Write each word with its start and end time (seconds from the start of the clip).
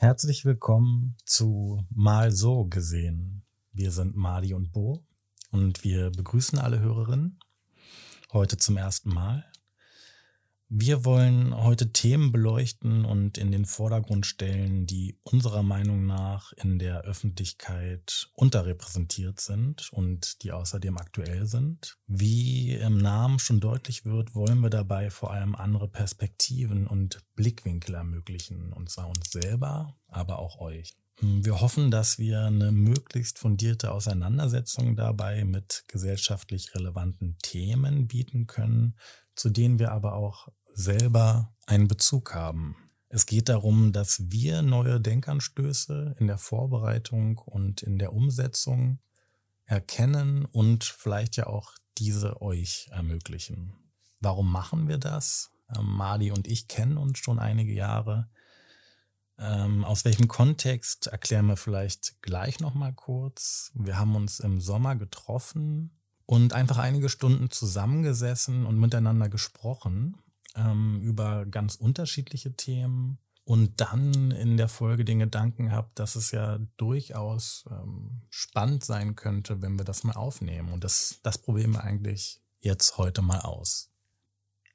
Herzlich 0.00 0.44
willkommen 0.44 1.16
zu 1.24 1.84
Mal 1.90 2.30
so 2.30 2.66
gesehen. 2.66 3.42
Wir 3.72 3.90
sind 3.90 4.14
Mali 4.14 4.54
und 4.54 4.70
Bo 4.70 5.04
und 5.50 5.82
wir 5.82 6.12
begrüßen 6.12 6.56
alle 6.60 6.78
Hörerinnen 6.78 7.40
heute 8.32 8.58
zum 8.58 8.76
ersten 8.76 9.12
Mal. 9.12 9.44
Wir 10.70 11.06
wollen 11.06 11.56
heute 11.56 11.92
Themen 11.92 12.30
beleuchten 12.30 13.06
und 13.06 13.38
in 13.38 13.50
den 13.50 13.64
Vordergrund 13.64 14.26
stellen, 14.26 14.84
die 14.84 15.18
unserer 15.22 15.62
Meinung 15.62 16.04
nach 16.04 16.52
in 16.52 16.78
der 16.78 17.00
Öffentlichkeit 17.02 18.30
unterrepräsentiert 18.34 19.40
sind 19.40 19.90
und 19.94 20.42
die 20.42 20.52
außerdem 20.52 20.98
aktuell 20.98 21.46
sind. 21.46 21.96
Wie 22.06 22.74
im 22.74 22.98
Namen 22.98 23.38
schon 23.38 23.60
deutlich 23.60 24.04
wird, 24.04 24.34
wollen 24.34 24.60
wir 24.60 24.68
dabei 24.68 25.08
vor 25.08 25.32
allem 25.32 25.54
andere 25.54 25.88
Perspektiven 25.88 26.86
und 26.86 27.24
Blickwinkel 27.34 27.94
ermöglichen, 27.94 28.74
und 28.74 28.90
zwar 28.90 29.08
uns 29.08 29.30
selber, 29.30 29.96
aber 30.06 30.38
auch 30.38 30.58
euch. 30.60 30.98
Wir 31.20 31.62
hoffen, 31.62 31.90
dass 31.90 32.18
wir 32.18 32.42
eine 32.42 32.72
möglichst 32.72 33.38
fundierte 33.38 33.90
Auseinandersetzung 33.90 34.96
dabei 34.96 35.44
mit 35.44 35.84
gesellschaftlich 35.88 36.74
relevanten 36.74 37.38
Themen 37.42 38.06
bieten 38.06 38.46
können, 38.46 38.96
zu 39.34 39.50
denen 39.50 39.78
wir 39.78 39.92
aber 39.92 40.14
auch 40.14 40.48
selber 40.74 41.52
einen 41.66 41.88
Bezug 41.88 42.34
haben. 42.34 42.76
Es 43.10 43.24
geht 43.24 43.48
darum, 43.48 43.92
dass 43.92 44.30
wir 44.30 44.62
neue 44.62 45.00
Denkanstöße 45.00 46.16
in 46.18 46.26
der 46.26 46.38
Vorbereitung 46.38 47.38
und 47.38 47.82
in 47.82 47.98
der 47.98 48.12
Umsetzung 48.12 48.98
erkennen 49.64 50.44
und 50.44 50.84
vielleicht 50.84 51.36
ja 51.36 51.46
auch 51.46 51.72
diese 51.96 52.42
euch 52.42 52.88
ermöglichen. 52.90 53.72
Warum 54.20 54.50
machen 54.50 54.88
wir 54.88 54.98
das? 54.98 55.50
Ähm, 55.74 55.86
Mali 55.86 56.30
und 56.30 56.46
ich 56.46 56.68
kennen 56.68 56.98
uns 56.98 57.18
schon 57.18 57.38
einige 57.38 57.72
Jahre. 57.72 58.28
Ähm, 59.38 59.84
aus 59.84 60.04
welchem 60.04 60.28
Kontext 60.28 61.06
erklären 61.06 61.46
wir 61.46 61.56
vielleicht 61.56 62.20
gleich 62.22 62.60
nochmal 62.60 62.92
kurz. 62.92 63.72
Wir 63.74 63.98
haben 63.98 64.16
uns 64.16 64.40
im 64.40 64.60
Sommer 64.60 64.96
getroffen 64.96 65.96
und 66.26 66.52
einfach 66.52 66.78
einige 66.78 67.08
Stunden 67.08 67.50
zusammengesessen 67.50 68.66
und 68.66 68.78
miteinander 68.78 69.28
gesprochen 69.28 70.16
ähm, 70.56 71.00
über 71.00 71.46
ganz 71.46 71.74
unterschiedliche 71.74 72.54
Themen 72.54 73.18
und 73.44 73.80
dann 73.80 74.30
in 74.32 74.58
der 74.58 74.68
Folge 74.68 75.06
den 75.06 75.20
Gedanken 75.20 75.72
habe, 75.72 75.88
dass 75.94 76.16
es 76.16 76.32
ja 76.32 76.58
durchaus 76.76 77.64
ähm, 77.70 78.22
spannend 78.28 78.84
sein 78.84 79.16
könnte, 79.16 79.62
wenn 79.62 79.78
wir 79.78 79.86
das 79.86 80.04
mal 80.04 80.16
aufnehmen. 80.16 80.70
Und 80.70 80.84
das, 80.84 81.20
das 81.22 81.38
probieren 81.38 81.72
wir 81.72 81.82
eigentlich 81.82 82.42
jetzt 82.60 82.98
heute 82.98 83.22
mal 83.22 83.40
aus. 83.40 83.90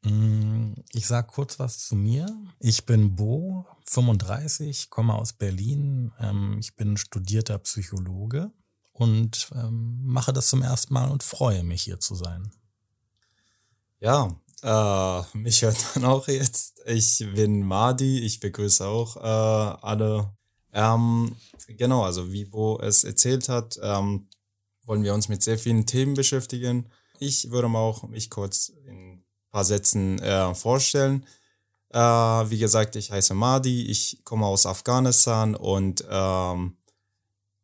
Mm, 0.04 0.74
ich 0.92 1.06
sage 1.06 1.28
kurz 1.28 1.60
was 1.60 1.86
zu 1.86 1.96
mir. 1.96 2.26
Ich 2.60 2.86
bin 2.86 3.16
Bo, 3.16 3.68
35, 3.86 4.90
komme 4.90 5.14
aus 5.14 5.34
Berlin. 5.34 6.12
Ähm, 6.20 6.58
ich 6.60 6.76
bin 6.76 6.98
studierter 6.98 7.60
Psychologe 7.60 8.52
und 8.92 9.50
ähm, 9.54 10.04
mache 10.04 10.34
das 10.34 10.50
zum 10.50 10.62
ersten 10.62 10.94
Mal 10.94 11.10
und 11.10 11.24
freue 11.24 11.64
mich 11.64 11.84
hier 11.84 12.00
zu 12.00 12.16
sein. 12.16 12.52
Ja, 14.00 14.36
äh, 14.64 15.38
mich 15.38 15.62
hört 15.62 15.78
man 15.96 16.06
auch 16.06 16.28
jetzt. 16.28 16.82
Ich 16.86 17.20
bin 17.36 17.64
Madi, 17.64 18.20
ich 18.20 18.40
begrüße 18.40 18.86
auch 18.86 19.18
äh, 19.18 19.78
alle. 19.82 20.34
Ähm, 20.74 21.36
genau, 21.68 22.04
also 22.04 22.32
wie 22.32 22.46
Bo 22.46 22.80
es 22.80 23.04
erzählt 23.04 23.50
hat, 23.50 23.80
ähm, 23.84 24.28
wollen 24.86 25.04
wir 25.04 25.14
uns 25.14 25.30
mit 25.30 25.44
sehr 25.44 25.60
vielen 25.60 25.86
Themen 25.86 26.14
beschäftigen. 26.14 26.90
Ich 27.20 27.52
würde 27.52 27.68
mal 27.68 27.80
auch 27.80 28.04
mich 28.04 28.30
kurz 28.30 28.70
in 28.70 29.14
ein 29.14 29.26
paar 29.52 29.66
Sätzen 29.66 30.20
äh, 30.20 30.56
vorstellen. 30.56 31.26
Wie 31.96 32.58
gesagt, 32.58 32.96
ich 32.96 33.12
heiße 33.12 33.36
Madi, 33.36 33.86
ich 33.86 34.22
komme 34.24 34.48
aus 34.48 34.66
Afghanistan 34.66 35.54
und 35.54 36.04
ähm, 36.10 36.76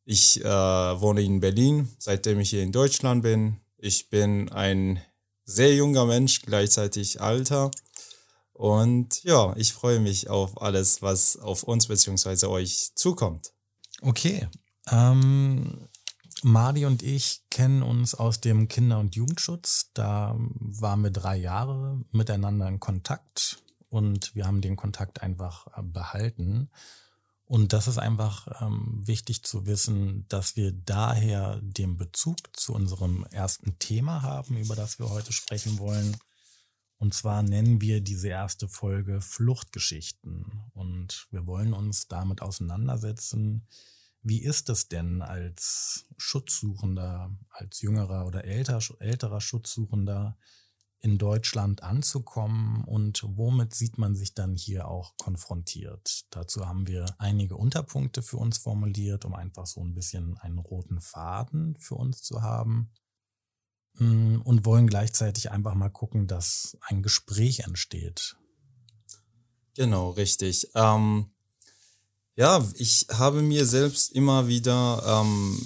ich 0.06 0.44
wohne 0.44 1.24
in 1.24 1.40
Berlin, 1.40 1.90
seitdem 1.98 2.40
ich 2.40 2.52
hier 2.52 2.62
in 2.62 2.72
Deutschland 2.72 3.24
bin. 3.24 3.58
Ich 3.80 4.12
bin 4.12 4.50
ein 4.50 5.02
sehr 5.50 5.74
junger 5.74 6.06
Mensch, 6.06 6.44
gleichzeitig 6.44 7.22
alter. 7.22 7.72
Und 8.54 9.24
ja, 9.24 9.56
ich 9.56 9.74
freue 9.74 10.00
mich 10.00 10.30
auf 10.30 10.62
alles, 10.62 11.02
was 11.02 11.38
auf 11.38 11.64
uns 11.64 11.88
bzw. 11.88 12.46
euch 12.46 12.92
zukommt. 12.94 13.52
Okay. 14.02 14.48
Ähm, 14.92 15.88
Madi 16.44 16.86
und 16.86 17.02
ich 17.04 17.42
kennen 17.50 17.84
uns 17.84 18.16
aus 18.16 18.42
dem 18.42 18.68
Kinder- 18.68 19.00
und 19.00 19.16
Jugendschutz. 19.16 19.90
Da 19.94 20.36
waren 20.38 21.02
wir 21.02 21.12
drei 21.12 21.38
Jahre 21.38 22.00
miteinander 22.12 22.68
in 22.68 22.80
Kontakt 22.80 23.58
und 23.90 24.36
wir 24.36 24.46
haben 24.46 24.62
den 24.62 24.76
Kontakt 24.76 25.22
einfach 25.22 25.68
behalten. 25.82 26.70
Und 27.50 27.74
das 27.74 27.88
ist 27.88 27.98
einfach 27.98 28.62
ähm, 28.62 29.02
wichtig 29.08 29.42
zu 29.42 29.66
wissen, 29.66 30.28
dass 30.28 30.56
wir 30.56 30.72
daher 30.72 31.60
den 31.64 31.98
Bezug 31.98 32.38
zu 32.56 32.74
unserem 32.74 33.26
ersten 33.32 33.80
Thema 33.80 34.22
haben, 34.22 34.56
über 34.56 34.76
das 34.76 35.00
wir 35.00 35.10
heute 35.10 35.34
sprechen 35.34 35.80
wollen. 35.80 36.16
Und 37.00 37.16
zwar 37.16 37.42
nennen 37.42 37.82
wir 37.82 38.02
diese 38.02 38.28
erste 38.28 38.70
Folge 38.70 39.20
Fluchtgeschichten. 39.20 40.46
Und 40.76 41.26
wir 41.32 41.48
wollen 41.48 41.74
uns 41.74 42.08
damit 42.08 42.44
auseinandersetzen, 42.44 43.68
wie 44.22 44.44
ist 44.44 44.70
es 44.70 44.88
denn 44.88 45.24
als 45.24 46.06
Schutzsuchender, 46.18 47.36
als 47.50 47.82
jüngerer 47.82 48.28
oder 48.28 48.46
älter, 48.46 48.80
älterer 49.00 49.42
Schutzsuchender, 49.42 50.38
in 51.02 51.18
Deutschland 51.18 51.82
anzukommen 51.82 52.84
und 52.84 53.24
womit 53.26 53.74
sieht 53.74 53.98
man 53.98 54.16
sich 54.16 54.34
dann 54.34 54.56
hier 54.56 54.88
auch 54.88 55.16
konfrontiert. 55.18 56.26
Dazu 56.30 56.68
haben 56.68 56.88
wir 56.88 57.16
einige 57.20 57.56
Unterpunkte 57.56 58.22
für 58.22 58.38
uns 58.38 58.58
formuliert, 58.58 59.24
um 59.24 59.34
einfach 59.34 59.66
so 59.66 59.82
ein 59.82 59.94
bisschen 59.94 60.38
einen 60.38 60.58
roten 60.58 61.00
Faden 61.00 61.78
für 61.78 61.96
uns 61.96 62.22
zu 62.22 62.42
haben 62.42 62.92
mm, 63.94 64.42
und 64.42 64.66
wollen 64.66 64.88
gleichzeitig 64.88 65.52
einfach 65.52 65.74
mal 65.74 65.90
gucken, 65.90 66.28
dass 66.28 66.78
ein 66.82 67.02
Gespräch 67.02 67.62
entsteht. 67.62 68.36
Genau, 69.76 70.10
richtig. 70.10 70.70
Ähm, 70.76 71.32
ja, 72.36 72.66
ich 72.76 73.08
habe 73.10 73.42
mir 73.42 73.66
selbst 73.66 74.12
immer 74.12 74.50
wieder 74.50 75.02
ähm, 75.06 75.58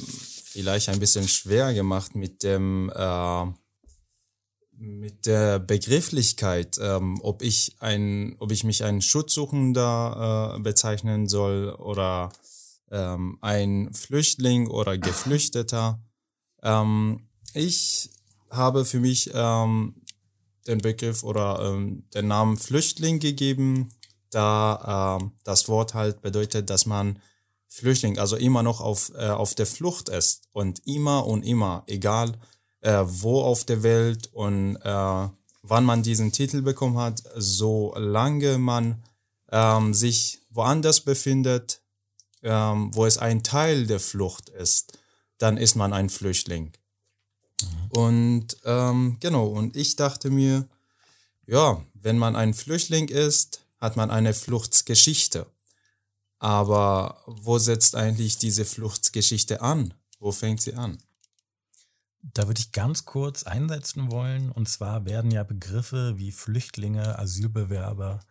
vielleicht 0.43 0.89
ein 0.89 0.99
bisschen 0.99 1.27
schwer 1.27 1.73
gemacht 1.73 2.13
mit 2.13 2.43
dem 2.43 2.91
äh, 2.93 3.45
mit 4.83 5.25
der 5.25 5.59
Begrifflichkeit, 5.59 6.77
ähm, 6.81 7.19
ob 7.23 7.41
ich 7.41 7.77
ein, 7.79 8.35
ob 8.39 8.51
ich 8.51 8.65
mich 8.65 8.83
ein 8.83 9.01
Schutzsuchender 9.01 10.55
äh, 10.55 10.59
bezeichnen 10.59 11.27
soll 11.29 11.69
oder 11.69 12.31
ähm, 12.91 13.37
ein 13.41 13.93
Flüchtling 13.93 14.67
oder 14.67 14.97
Geflüchteter. 14.97 16.01
Ähm, 16.61 17.29
ich 17.53 18.09
habe 18.49 18.83
für 18.83 18.99
mich 18.99 19.31
ähm, 19.33 19.95
den 20.67 20.79
Begriff 20.79 21.23
oder 21.23 21.61
ähm, 21.63 22.03
den 22.13 22.27
Namen 22.27 22.57
Flüchtling 22.57 23.19
gegeben, 23.19 23.89
da 24.31 25.19
äh, 25.21 25.25
das 25.45 25.69
Wort 25.69 25.93
halt 25.93 26.21
bedeutet, 26.21 26.69
dass 26.69 26.85
man 26.85 27.19
Flüchtling, 27.69 28.19
also 28.19 28.35
immer 28.35 28.63
noch 28.63 28.81
auf, 28.81 29.11
äh, 29.15 29.29
auf 29.29 29.55
der 29.55 29.65
Flucht 29.65 30.09
ist 30.09 30.49
und 30.51 30.85
immer 30.85 31.25
und 31.25 31.43
immer, 31.43 31.83
egal 31.87 32.33
äh, 32.83 33.03
wo 33.05 33.41
auf 33.41 33.63
der 33.63 33.81
Welt 33.81 34.29
und 34.33 34.75
äh, 34.75 35.29
wann 35.63 35.85
man 35.85 36.03
diesen 36.03 36.31
Titel 36.31 36.61
bekommen 36.61 36.97
hat, 36.97 37.23
solange 37.35 38.57
man 38.57 39.03
ähm, 39.51 39.93
sich 39.93 40.41
woanders 40.49 41.01
befindet, 41.01 41.81
ähm, 42.43 42.93
wo 42.93 43.05
es 43.05 43.17
ein 43.17 43.41
Teil 43.41 43.87
der 43.87 44.01
Flucht 44.01 44.49
ist, 44.49 44.97
dann 45.37 45.57
ist 45.57 45.75
man 45.75 45.93
ein 45.93 46.09
Flüchtling. 46.09 46.73
Mhm. 47.61 47.91
Und 47.91 48.57
ähm, 48.65 49.17
genau, 49.21 49.47
und 49.47 49.77
ich 49.77 49.95
dachte 49.95 50.29
mir, 50.29 50.67
ja, 51.45 51.81
wenn 51.93 52.17
man 52.17 52.35
ein 52.35 52.53
Flüchtling 52.53 53.07
ist, 53.07 53.61
hat 53.79 53.95
man 53.95 54.11
eine 54.11 54.33
Fluchtsgeschichte. 54.33 55.47
Aber 56.39 57.21
wo 57.27 57.57
setzt 57.57 57.95
eigentlich 57.95 58.37
diese 58.37 58.65
Fluchtsgeschichte 58.65 59.61
an? 59.61 59.93
Wo 60.19 60.33
fängt 60.33 60.61
sie 60.61 60.73
an? 60.73 60.97
Da 62.23 62.47
würde 62.47 62.61
ich 62.61 62.71
ganz 62.71 63.03
kurz 63.03 63.43
einsetzen 63.43 64.09
wollen. 64.09 64.49
Und 64.49 64.69
zwar 64.69 65.05
werden 65.05 65.29
ja 65.29 65.43
Begriffe 65.43 66.17
wie 66.17 66.31
Flüchtlinge, 66.31 67.19
Asylbewerber, 67.19 68.21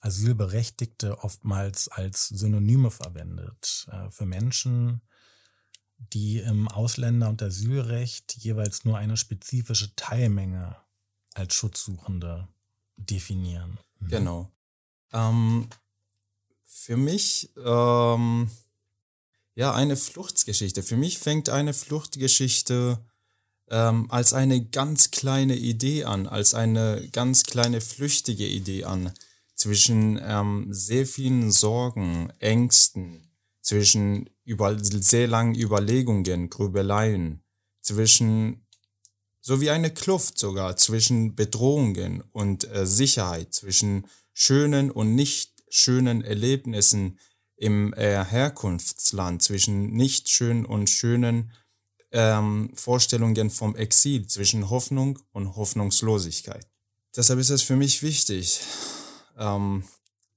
Asylberechtigte 0.00 1.22
oftmals 1.22 1.88
als 1.88 2.28
Synonyme 2.28 2.90
verwendet 2.90 3.86
äh, 3.92 4.10
für 4.10 4.26
Menschen, 4.26 5.02
die 5.98 6.38
im 6.38 6.66
Ausländer- 6.66 7.28
und 7.28 7.42
Asylrecht 7.42 8.36
jeweils 8.36 8.84
nur 8.84 8.98
eine 8.98 9.16
spezifische 9.16 9.94
Teilmenge 9.94 10.76
als 11.34 11.54
Schutzsuchende 11.54 12.48
definieren. 12.96 13.78
Mhm. 14.00 14.08
Genau. 14.08 14.52
Ähm, 15.12 15.68
für 16.64 16.96
mich, 16.96 17.50
ähm, 17.56 18.50
ja, 19.54 19.74
eine 19.74 19.96
Fluchtsgeschichte. 19.96 20.82
Für 20.82 20.96
mich 20.96 21.18
fängt 21.18 21.48
eine 21.48 21.74
Fluchtgeschichte 21.74 22.98
ähm, 23.70 24.10
als 24.10 24.32
eine 24.32 24.64
ganz 24.64 25.10
kleine 25.10 25.56
Idee 25.56 26.04
an, 26.04 26.26
als 26.26 26.54
eine 26.54 27.08
ganz 27.12 27.44
kleine 27.44 27.80
flüchtige 27.80 28.46
Idee 28.46 28.84
an. 28.84 29.12
zwischen 29.54 30.18
ähm, 30.22 30.66
sehr 30.70 31.06
vielen 31.06 31.52
Sorgen, 31.52 32.32
Ängsten, 32.40 33.30
zwischen 33.60 34.28
über, 34.44 34.76
sehr 34.78 35.28
langen 35.28 35.54
Überlegungen, 35.54 36.50
Grübeleien, 36.50 37.42
zwischen 37.80 38.66
so 39.40 39.60
wie 39.60 39.70
eine 39.70 39.92
Kluft 39.92 40.38
sogar 40.38 40.76
zwischen 40.76 41.34
Bedrohungen 41.34 42.22
und 42.32 42.64
äh, 42.72 42.86
Sicherheit, 42.86 43.52
zwischen 43.52 44.06
schönen 44.32 44.90
und 44.90 45.14
nicht 45.14 45.64
schönen 45.68 46.22
Erlebnissen 46.22 47.18
im 47.56 47.92
äh, 47.94 48.24
Herkunftsland, 48.24 49.42
zwischen 49.42 49.92
nicht 49.92 50.28
schönen 50.28 50.64
und 50.64 50.88
schönen 50.88 51.52
ähm, 52.12 52.70
Vorstellungen 52.74 53.50
vom 53.50 53.74
Exil, 53.74 54.26
zwischen 54.26 54.70
Hoffnung 54.70 55.18
und 55.32 55.56
Hoffnungslosigkeit. 55.56 56.66
Deshalb 57.16 57.40
ist 57.40 57.50
es 57.50 57.62
für 57.62 57.76
mich 57.76 58.02
wichtig. 58.02 58.60
Ähm, 59.38 59.84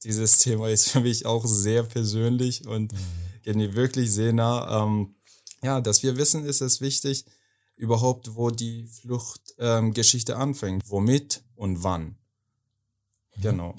dieses 0.04 0.38
Thema 0.39 0.69
ist 0.69 0.89
für 0.89 1.01
mich 1.01 1.25
auch 1.25 1.45
sehr 1.45 1.83
persönlich 1.83 2.66
und 2.66 2.94
mhm. 2.94 2.98
geht 3.44 3.56
mir 3.56 3.75
wirklich 3.75 4.12
sehr 4.12 4.33
nah. 4.33 4.83
Ähm, 4.83 5.16
ja, 5.63 5.81
dass 5.81 6.04
wir 6.04 6.18
wissen, 6.18 6.45
ist 6.45 6.62
es 6.62 6.80
wichtig, 6.80 7.25
überhaupt, 7.75 8.36
wo 8.36 8.51
die 8.51 8.88
Fluchtgeschichte 8.88 10.33
ähm, 10.33 10.39
anfängt, 10.39 10.89
womit 10.89 11.44
und 11.56 11.83
wann. 11.83 12.18
Mhm. 13.36 13.42
Genau. 13.42 13.75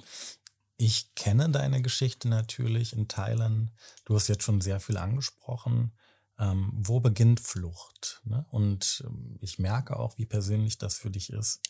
Ich 0.76 1.14
kenne 1.14 1.48
deine 1.48 1.80
Geschichte 1.80 2.28
natürlich 2.28 2.92
in 2.92 3.08
Teilen. 3.08 3.70
Du 4.04 4.14
hast 4.14 4.28
jetzt 4.28 4.42
schon 4.42 4.60
sehr 4.60 4.80
viel 4.80 4.98
angesprochen. 4.98 5.92
Ähm, 6.38 6.70
wo 6.74 7.00
beginnt 7.00 7.40
Flucht? 7.40 8.20
Ne? 8.24 8.44
Und 8.50 9.02
ähm, 9.06 9.38
ich 9.40 9.58
merke 9.58 9.98
auch, 9.98 10.18
wie 10.18 10.26
persönlich 10.26 10.78
das 10.78 10.98
für 10.98 11.10
dich 11.10 11.30
ist. 11.30 11.60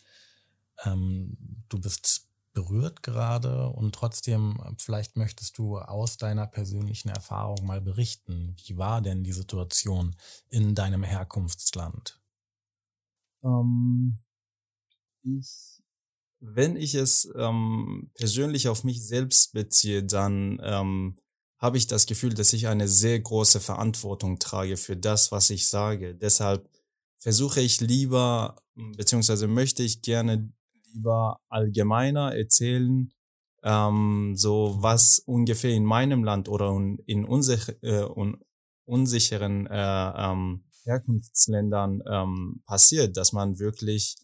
Ähm, 0.83 1.37
du 1.69 1.79
bist 1.79 2.27
berührt 2.53 3.03
gerade 3.03 3.69
und 3.69 3.93
trotzdem, 3.93 4.59
äh, 4.65 4.73
vielleicht 4.77 5.15
möchtest 5.15 5.57
du 5.57 5.77
aus 5.77 6.17
deiner 6.17 6.47
persönlichen 6.47 7.09
Erfahrung 7.09 7.65
mal 7.65 7.81
berichten. 7.81 8.55
Wie 8.65 8.77
war 8.77 9.01
denn 9.01 9.23
die 9.23 9.33
Situation 9.33 10.15
in 10.49 10.75
deinem 10.75 11.03
Herkunftsland? 11.03 12.19
Ähm, 13.43 14.17
ich 15.23 15.77
wenn 16.39 16.75
ich 16.75 16.93
es 16.95 17.29
ähm, 17.35 18.11
persönlich 18.15 18.67
auf 18.67 18.83
mich 18.83 19.05
selbst 19.05 19.53
beziehe, 19.53 20.03
dann 20.03 20.59
ähm, 20.63 21.15
habe 21.57 21.77
ich 21.77 21.87
das 21.87 22.05
Gefühl, 22.05 22.33
dass 22.33 22.53
ich 22.53 22.67
eine 22.67 22.87
sehr 22.87 23.19
große 23.19 23.59
Verantwortung 23.59 24.39
trage 24.39 24.77
für 24.77 24.95
das, 24.95 25.31
was 25.31 25.49
ich 25.49 25.67
sage. 25.67 26.15
Deshalb 26.15 26.69
versuche 27.17 27.61
ich 27.61 27.81
lieber, 27.81 28.61
beziehungsweise 28.75 29.47
möchte 29.47 29.83
ich 29.83 30.01
gerne 30.01 30.53
lieber 30.93 31.39
allgemeiner 31.49 32.35
erzählen, 32.35 33.11
ähm, 33.63 34.33
so 34.35 34.77
was 34.79 35.19
ungefähr 35.25 35.71
in 35.71 35.83
meinem 35.83 36.23
Land 36.23 36.47
oder 36.47 36.69
in 37.05 37.25
unsich 37.25 37.67
äh, 37.81 38.05
unsicheren 38.85 39.67
äh, 39.67 40.11
ähm, 40.15 40.63
Herkunftsländern 40.85 42.01
ähm, 42.09 42.63
passiert, 42.65 43.17
dass 43.17 43.33
man 43.33 43.59
wirklich 43.59 44.15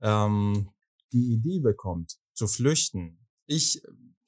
ähm, 0.00 0.70
die 1.12 1.34
Idee 1.34 1.60
bekommt, 1.60 2.16
zu 2.34 2.46
flüchten. 2.46 3.26
Ich, 3.46 3.82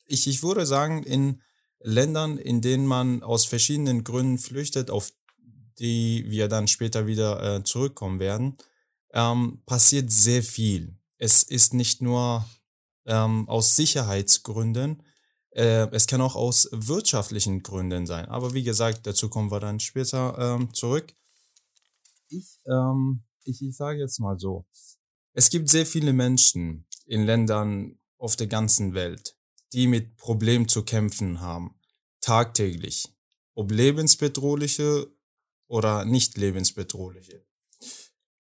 ich, 0.05 0.27
ich 0.27 0.43
würde 0.43 0.67
sagen, 0.67 1.03
in 1.05 1.41
Ländern, 1.81 2.39
in 2.39 2.61
denen 2.61 2.87
man 2.87 3.23
aus 3.23 3.45
verschiedenen 3.45 4.05
Gründen 4.05 4.39
flüchtet, 4.39 4.91
auf 4.91 5.13
die 5.79 6.25
wir 6.29 6.49
dann 6.49 6.69
später 6.69 7.07
wieder 7.07 7.57
äh, 7.57 7.65
zurückkommen 7.65 8.21
werden, 8.21 8.57
ähm, 9.13 9.63
passiert 9.67 10.13
sehr 10.13 10.43
viel. 10.43 10.97
Es 11.19 11.43
ist 11.43 11.75
nicht 11.75 12.03
nur 12.03 12.45
ähm, 13.07 13.49
aus 13.49 13.77
Sicherheitsgründen, 13.77 15.03
äh, 15.53 15.89
es 15.91 16.07
kann 16.07 16.21
auch 16.21 16.37
aus 16.37 16.69
wirtschaftlichen 16.73 17.63
Gründen 17.63 18.07
sein. 18.07 18.27
Aber 18.27 18.55
wie 18.55 18.63
gesagt, 18.63 19.07
dazu 19.07 19.29
kommen 19.29 19.51
wir 19.51 19.61
dann 19.61 19.81
später 19.81 20.37
ähm, 20.39 20.73
zurück. 20.73 21.15
Ich, 22.29 22.61
ähm, 22.67 23.25
ich, 23.45 23.61
ich 23.63 23.77
sage 23.77 23.99
jetzt 23.99 24.21
mal 24.21 24.39
so, 24.39 24.67
es 25.33 25.51
gibt 25.51 25.69
sehr 25.69 25.87
viele 25.87 26.13
Menschen 26.13 26.87
in 27.07 27.25
Ländern 27.25 27.99
auf 28.19 28.37
der 28.37 28.47
ganzen 28.47 28.95
Welt, 28.95 29.37
die 29.73 29.87
mit 29.87 30.17
Problemen 30.17 30.69
zu 30.69 30.83
kämpfen 30.83 31.41
haben, 31.41 31.75
tagtäglich, 32.21 33.09
ob 33.55 33.71
lebensbedrohliche 33.71 35.09
oder 35.69 36.05
nicht 36.05 36.37
lebensbedrohliche. 36.37 37.45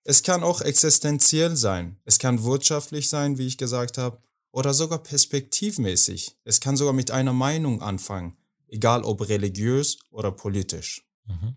Es 0.04 0.22
kann 0.22 0.42
auch 0.42 0.60
existenziell 0.60 1.56
sein, 1.56 2.00
es 2.04 2.18
kann 2.18 2.42
wirtschaftlich 2.42 3.08
sein, 3.08 3.38
wie 3.38 3.46
ich 3.46 3.58
gesagt 3.58 3.98
habe, 3.98 4.20
oder 4.52 4.74
sogar 4.74 5.02
perspektivmäßig. 5.02 6.36
Es 6.44 6.60
kann 6.60 6.76
sogar 6.76 6.92
mit 6.92 7.10
einer 7.10 7.32
Meinung 7.32 7.82
anfangen, 7.82 8.36
egal 8.66 9.04
ob 9.04 9.28
religiös 9.28 9.98
oder 10.10 10.32
politisch. 10.32 11.06
Mhm. 11.26 11.56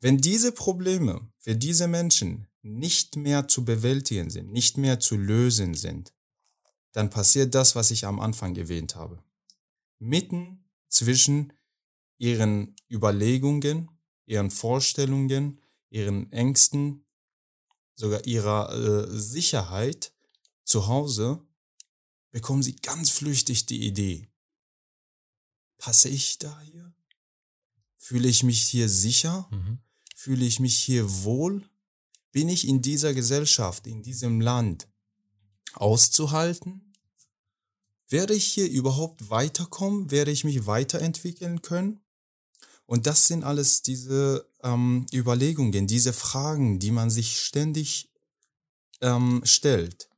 Wenn 0.00 0.18
diese 0.18 0.52
Probleme 0.52 1.28
für 1.38 1.56
diese 1.56 1.88
Menschen 1.88 2.48
nicht 2.62 3.16
mehr 3.16 3.48
zu 3.48 3.64
bewältigen 3.64 4.30
sind, 4.30 4.52
nicht 4.52 4.78
mehr 4.78 5.00
zu 5.00 5.16
lösen 5.16 5.74
sind, 5.74 6.12
dann 6.92 7.10
passiert 7.10 7.54
das, 7.54 7.74
was 7.74 7.90
ich 7.90 8.06
am 8.06 8.20
Anfang 8.20 8.56
erwähnt 8.56 8.96
habe. 8.96 9.22
Mitten 9.98 10.64
zwischen 10.88 11.52
ihren 12.18 12.76
Überlegungen, 12.90 13.90
ihren 14.26 14.50
Vorstellungen, 14.50 15.60
ihren 15.90 16.30
Ängsten, 16.32 17.04
sogar 17.94 18.24
ihrer 18.24 18.72
äh, 18.72 19.18
Sicherheit 19.18 20.12
zu 20.64 20.86
Hause, 20.86 21.44
bekommen 22.30 22.62
sie 22.62 22.76
ganz 22.76 23.10
flüchtig 23.10 23.66
die 23.66 23.86
Idee. 23.86 24.28
Passe 25.78 26.08
ich 26.08 26.38
da 26.38 26.60
hier? 26.60 26.94
Fühle 27.96 28.28
ich 28.28 28.42
mich 28.42 28.64
hier 28.66 28.88
sicher? 28.88 29.48
Mhm. 29.50 29.78
Fühle 30.14 30.44
ich 30.44 30.60
mich 30.60 30.76
hier 30.76 31.24
wohl? 31.24 31.68
bin 32.32 32.48
ich 32.48 32.68
in 32.68 32.82
dieser 32.82 33.14
Gesellschaft, 33.14 33.86
in 33.86 34.02
diesem 34.02 34.40
Land 34.40 34.88
auszuhalten? 35.74 36.92
Werde 38.08 38.34
ich 38.34 38.46
hier 38.46 38.68
überhaupt 38.68 39.30
weiterkommen? 39.30 40.10
Werde 40.10 40.30
ich 40.30 40.44
mich 40.44 40.66
weiterentwickeln 40.66 41.62
können? 41.62 42.00
Und 42.86 43.06
das 43.06 43.26
sind 43.26 43.44
alles 43.44 43.82
diese 43.82 44.50
ähm, 44.62 45.06
Überlegungen, 45.12 45.86
diese 45.86 46.14
Fragen, 46.14 46.78
die 46.78 46.90
man 46.90 47.10
sich 47.10 47.38
ständig 47.38 48.10
ähm, 49.02 49.42
stellt. 49.44 50.08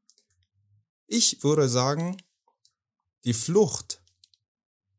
Ich 1.06 1.43
würde 1.43 1.69
sagen, 1.69 2.17
die 3.25 3.35
Flucht 3.35 4.00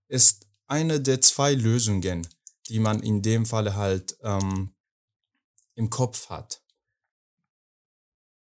ist 0.09 0.47
eine 0.67 0.99
der 0.99 1.21
zwei 1.21 1.53
Lösungen, 1.53 2.27
die 2.67 2.79
man 2.79 3.01
in 3.01 3.21
dem 3.21 3.45
Falle 3.45 3.75
halt 3.75 4.17
ähm, 4.21 4.73
im 5.75 5.89
Kopf 5.89 6.29
hat. 6.29 6.61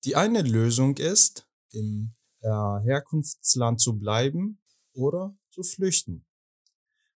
Die 0.06 0.16
eine 0.16 0.42
Lösung 0.42 0.98
ist, 0.98 1.46
im 1.72 2.14
äh, 2.42 2.48
Herkunftsland 2.48 3.80
zu 3.80 3.98
bleiben 3.98 4.60
oder 4.94 5.36
zu 5.52 5.64
flüchten. 5.64 6.26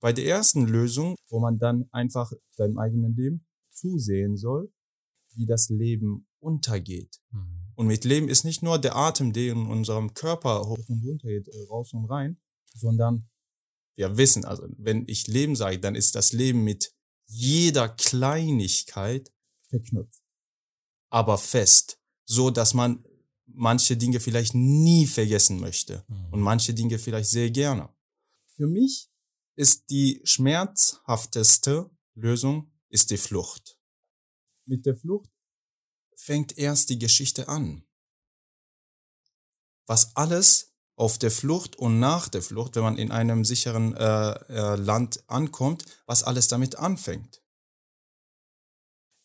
Bei 0.01 0.13
der 0.13 0.27
ersten 0.27 0.67
Lösung, 0.67 1.17
wo 1.29 1.41
man 1.41 1.59
dann 1.59 1.89
einfach 1.93 2.33
seinem 2.53 2.79
eigenen 2.79 3.15
Leben 3.15 3.47
zusehen 3.71 4.37
soll, 4.37 4.73
wie 5.35 5.47
das 5.47 5.69
Leben 5.69 6.27
untergeht. 6.39 7.21
Mhm. 7.31 7.73
Und 7.75 7.87
mit 7.87 8.05
Leben 8.05 8.29
ist 8.29 8.45
nicht 8.45 8.63
nur 8.63 8.79
der 8.79 8.97
Atem, 8.97 9.33
der 9.33 9.53
in 9.53 9.67
unserem 9.67 10.15
Körper 10.15 10.67
hoch 10.67 10.89
und 10.89 11.05
runter 11.05 11.29
geht, 11.29 11.49
äh, 11.49 11.67
raus 11.69 11.93
und 11.93 12.07
rein, 12.07 12.39
sondern 12.75 13.29
wir 13.97 14.17
wissen, 14.17 14.45
also 14.45 14.67
wenn 14.79 15.05
ich 15.07 15.27
Leben 15.27 15.57
sage, 15.57 15.79
dann 15.79 15.95
ist 15.95 16.15
das 16.15 16.33
Leben 16.33 16.65
mit 16.65 16.95
jeder 17.27 17.89
Kleinigkeit 17.89 19.33
verknüpft, 19.69 20.23
aber 21.11 21.39
fest 21.39 21.99
so, 22.25 22.51
dass 22.51 22.75
man 22.75 23.05
manche 23.55 23.97
Dinge 23.97 24.21
vielleicht 24.21 24.55
nie 24.55 25.07
vergessen 25.07 25.61
möchte 25.61 26.05
mhm. 26.09 26.33
und 26.33 26.41
manche 26.41 26.75
Dinge 26.75 26.99
vielleicht 26.99 27.31
sehr 27.31 27.51
gerne. 27.51 27.89
Für 28.57 28.67
mich 28.67 29.11
ist 29.57 29.91
die 29.91 30.21
schmerzhafteste 30.25 31.91
Lösung 32.15 32.73
ist 32.89 33.11
die 33.11 33.17
Flucht. 33.17 33.79
Mit 34.67 34.87
der 34.87 34.97
Flucht 34.97 35.31
fängt 36.17 36.57
erst 36.59 36.91
die 36.91 36.99
Geschichte 36.99 37.49
an. 37.49 37.85
Was 39.87 40.15
alles 40.17 40.75
auf 40.97 41.19
der 41.19 41.31
Flucht 41.31 41.77
und 41.77 41.99
nach 41.99 42.29
der 42.29 42.43
Flucht, 42.43 42.77
wenn 42.77 42.83
man 42.83 42.99
in 42.99 43.11
einem 43.11 43.45
sicheren 43.45 43.97
äh, 43.97 44.33
äh, 44.49 44.77
Land 44.77 45.25
ankommt, 45.29 45.85
was 46.07 46.23
alles 46.23 46.49
damit 46.49 46.77
anfängt. 46.77 47.43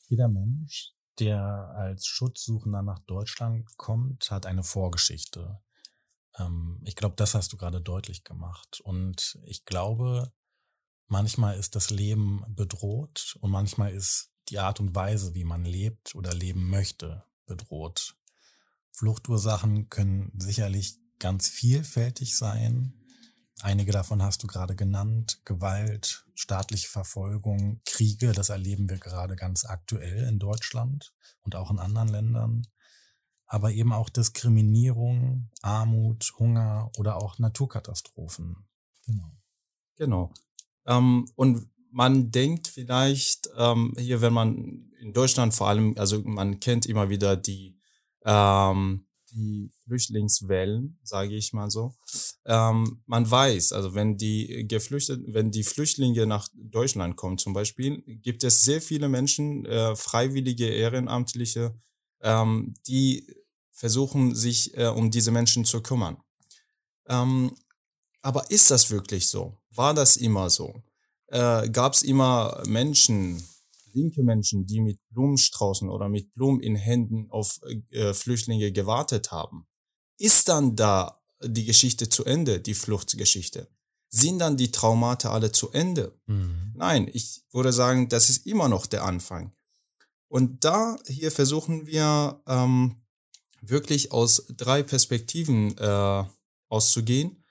Jeder 0.08 0.30
Mensch 0.30 0.95
der 1.20 1.42
als 1.76 2.06
Schutzsuchender 2.06 2.82
nach 2.82 3.00
Deutschland 3.00 3.78
kommt, 3.78 4.30
hat 4.32 4.46
eine 4.46 4.64
Vorgeschichte. 4.64 5.60
Ähm, 6.38 6.82
ich 6.86 6.96
glaube, 6.96 7.16
das 7.16 7.36
hast 7.36 7.54
du 7.54 7.58
gerade 7.58 7.82
deutlich 7.82 8.24
gemacht. 8.24 8.82
Und 8.82 9.40
ich 9.46 9.66
glaube, 9.66 10.32
manchmal 11.08 11.58
ist 11.58 11.76
das 11.76 11.90
Leben 11.90 12.44
bedroht 12.48 13.38
und 13.42 13.52
manchmal 13.52 13.94
ist 13.94 14.32
die 14.50 14.60
Art 14.60 14.80
und 14.80 14.96
Weise, 14.96 15.34
wie 15.34 15.44
man 15.44 15.66
lebt 15.66 16.16
oder 16.16 16.34
leben 16.34 16.70
möchte, 16.70 17.24
bedroht. 17.46 18.16
Fluchtursachen 18.92 19.90
können 19.90 20.32
sicherlich 20.38 20.98
ganz 21.20 21.50
vielfältig 21.50 22.36
sein. 22.36 22.94
Einige 23.62 23.92
davon 23.92 24.22
hast 24.22 24.44
du 24.44 24.48
gerade 24.48 24.76
genannt. 24.76 25.42
Gewalt, 25.46 26.26
staatliche 26.36 26.90
Verfolgung, 26.90 27.82
Kriege, 27.86 28.34
das 28.34 28.50
erleben 28.50 28.90
wir 28.90 28.98
gerade 28.98 29.36
ganz 29.36 29.66
aktuell 29.66 30.28
in 30.28 30.40
Deutschland 30.40 31.14
und 31.44 31.56
auch 31.56 31.72
in 31.72 31.80
anderen 31.80 32.10
Ländern. 32.10 32.68
Aber 33.48 33.72
eben 33.72 33.94
auch 33.94 34.10
Diskriminierung, 34.10 35.50
Armut, 35.62 36.34
Hunger 36.38 36.92
oder 36.98 37.18
auch 37.18 37.40
Naturkatastrophen. 37.40 38.58
Genau. 39.06 39.32
Genau. 39.96 40.34
Ähm, 40.86 41.30
und 41.36 41.70
man 41.92 42.32
denkt 42.32 42.68
vielleicht 42.68 43.50
ähm, 43.58 43.94
hier, 43.98 44.20
wenn 44.20 44.34
man 44.34 44.92
in 45.00 45.14
Deutschland 45.14 45.54
vor 45.54 45.70
allem, 45.70 45.98
also 45.98 46.22
man 46.24 46.60
kennt 46.60 46.86
immer 46.86 47.10
wieder 47.10 47.38
die, 47.38 47.80
ähm, 48.26 49.05
die 49.36 49.70
Flüchtlingswellen, 49.84 50.98
sage 51.04 51.36
ich 51.36 51.54
mal 51.54 51.70
so. 51.70 51.94
Ähm, 52.46 53.02
man 53.06 53.30
weiß, 53.30 53.74
also 53.74 53.94
wenn 53.94 54.18
die 54.18 54.66
Geflüchteten, 54.68 55.34
wenn 55.34 55.52
die 55.52 55.64
Flüchtlinge 55.64 56.26
nach 56.26 56.48
Deutschland 56.54 57.18
kommen 57.18 57.38
zum 57.38 57.54
Beispiel, 57.54 58.02
gibt 58.22 58.44
es 58.44 58.64
sehr 58.64 58.82
viele 58.82 59.10
Menschen, 59.10 59.66
äh, 59.66 59.96
freiwillige 59.96 60.68
Ehrenamtliche, 60.68 61.76
ähm, 62.22 62.74
die 62.88 63.28
versuchen, 63.72 64.34
sich 64.36 64.76
äh, 64.78 64.88
um 64.88 65.12
diese 65.12 65.32
Menschen 65.32 65.66
zu 65.66 65.82
kümmern. 65.82 66.18
Ähm, 67.08 67.56
aber 68.22 68.50
ist 68.50 68.72
das 68.72 68.90
wirklich 68.90 69.28
so? 69.28 69.60
War 69.70 69.94
das 69.94 70.18
immer 70.18 70.50
so? 70.50 70.82
Äh, 71.28 71.70
Gab 71.70 71.94
es 71.94 72.02
immer 72.02 72.64
Menschen, 72.66 73.44
linke 73.96 74.24
Menschen, 74.24 74.66
die 74.66 74.82
mit 74.82 75.00
Blumenstraußen 75.10 75.90
oder 75.90 76.10
mit 76.10 76.34
Blumen 76.34 76.62
in 76.62 76.76
Händen 76.76 77.30
auf 77.32 77.60
äh, 77.92 78.14
Flüchtlinge 78.14 78.72
gewartet 78.72 79.32
haben? 79.32 79.66
Ist 80.18 80.48
dann 80.48 80.76
da 80.76 81.22
die 81.44 81.66
Geschichte 81.66 82.10
zu 82.10 82.26
Ende, 82.26 82.60
die 82.60 82.74
Fluchtgeschichte? 82.74 83.68
Sind 84.10 84.40
dann 84.40 84.58
die 84.58 84.72
Traumate 84.72 85.32
alle 85.32 85.52
zu 85.52 85.72
Ende? 85.72 86.18
Mhm. 86.28 86.74
Nein, 86.76 87.10
ich 87.12 87.44
würde 87.52 87.74
sagen, 87.74 88.08
das 88.10 88.30
ist 88.30 88.46
immer 88.46 88.70
noch 88.70 88.86
der 88.86 89.04
Anfang. 89.04 89.54
Und 90.28 90.64
da 90.64 90.98
hier 91.08 91.32
versuchen 91.32 91.88
wir 91.88 92.42
ähm, 92.48 92.96
wirklich 93.62 94.12
aus 94.12 94.46
drei 94.56 94.84
Perspektiven 94.84 95.78
äh, 95.78 96.24
auszugehen 96.70 97.44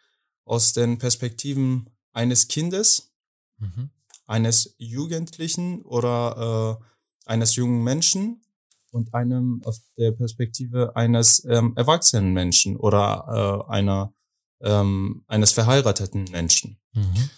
aus 0.44 0.72
den 0.72 0.98
Perspektiven 0.98 1.90
eines 2.12 2.48
Kindes, 2.48 3.14
mhm. 3.58 3.90
Eines 4.26 4.74
Jugendlichen 4.78 5.82
oder 5.82 6.78
äh, 6.80 6.84
eines 7.30 7.56
jungen 7.56 7.82
Menschen 7.82 8.42
und 8.90 9.14
einem 9.14 9.62
aus 9.64 9.82
der 9.96 10.12
Perspektive 10.12 10.94
eines 10.96 11.44
ähm, 11.44 11.72
erwachsenen 11.76 12.32
Menschen 12.32 12.76
oder 12.76 13.64
äh, 13.68 13.72
einer 13.72 14.12
ähm, 14.60 15.24
eines 15.26 15.52
verheirateten 15.52 16.24
Menschen. 16.30 16.80
Mhm. 16.92 17.30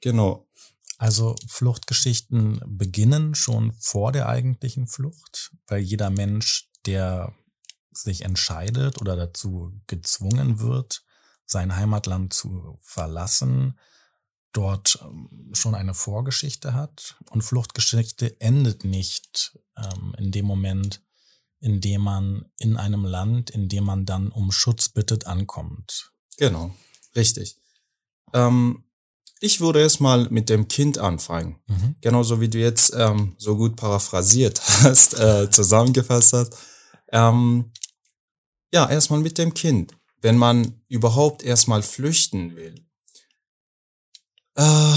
Genau. 0.00 0.46
Also 0.96 1.36
Fluchtgeschichten 1.46 2.60
beginnen 2.66 3.34
schon 3.34 3.72
vor 3.78 4.10
der 4.10 4.28
eigentlichen 4.28 4.88
Flucht, 4.88 5.52
weil 5.68 5.80
jeder 5.80 6.10
Mensch, 6.10 6.68
der 6.86 7.34
sich 7.92 8.22
entscheidet 8.22 9.00
oder 9.00 9.14
dazu 9.14 9.72
gezwungen 9.86 10.58
wird, 10.58 11.04
sein 11.46 11.76
Heimatland 11.76 12.32
zu 12.32 12.78
verlassen, 12.82 13.78
dort 14.52 14.98
ähm, 15.02 15.50
schon 15.52 15.74
eine 15.74 15.94
Vorgeschichte 15.94 16.74
hat. 16.74 17.16
Und 17.30 17.42
Fluchtgeschichte 17.42 18.40
endet 18.40 18.84
nicht 18.84 19.58
ähm, 19.76 20.14
in 20.18 20.30
dem 20.30 20.46
Moment, 20.46 21.02
in 21.60 21.80
dem 21.80 22.02
man 22.02 22.46
in 22.58 22.76
einem 22.76 23.04
Land, 23.04 23.50
in 23.50 23.68
dem 23.68 23.84
man 23.84 24.06
dann 24.06 24.30
um 24.30 24.52
Schutz 24.52 24.88
bittet, 24.88 25.26
ankommt. 25.26 26.12
Genau, 26.36 26.74
richtig. 27.16 27.56
Ähm, 28.32 28.84
ich 29.40 29.60
würde 29.60 29.80
erstmal 29.80 30.28
mit 30.30 30.48
dem 30.48 30.68
Kind 30.68 30.98
anfangen. 30.98 31.60
Mhm. 31.66 31.96
Genauso 32.00 32.40
wie 32.40 32.48
du 32.48 32.58
jetzt 32.58 32.92
ähm, 32.96 33.34
so 33.38 33.56
gut 33.56 33.76
paraphrasiert 33.76 34.60
hast, 34.82 35.14
äh, 35.14 35.50
zusammengefasst 35.50 36.32
hast. 36.32 36.56
Ähm, 37.12 37.72
ja, 38.72 38.88
erstmal 38.88 39.20
mit 39.20 39.38
dem 39.38 39.54
Kind 39.54 39.98
wenn 40.20 40.36
man 40.36 40.80
überhaupt 40.88 41.42
erstmal 41.42 41.82
flüchten 41.82 42.56
will. 42.56 42.74
Äh, 44.58 44.96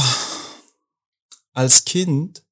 als 1.53 1.86
Kind, 1.86 2.44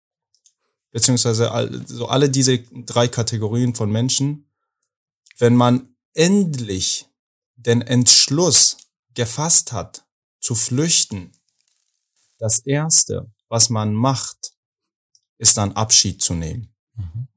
beziehungsweise 0.92 1.51
all, 1.51 1.88
so 1.88 2.08
alle 2.08 2.30
diese 2.30 2.60
drei 2.60 3.08
Kategorien 3.08 3.74
von 3.74 3.92
Menschen, 3.92 4.48
wenn 5.39 5.56
man 5.56 5.96
endlich 6.13 7.10
den 7.56 7.82
Entschluss 7.82 8.78
gefasst 9.16 9.72
hat, 9.72 10.06
zu 10.39 10.54
flüchten, 10.54 11.32
das 12.38 12.60
Erste, 12.60 13.34
was 13.48 13.72
man 13.72 13.96
macht, 13.96 14.54
ist 15.39 15.58
dann 15.58 15.72
Abschied 15.72 16.22
zu 16.22 16.36
nehmen. 16.36 16.75
Mhm. 16.94 17.28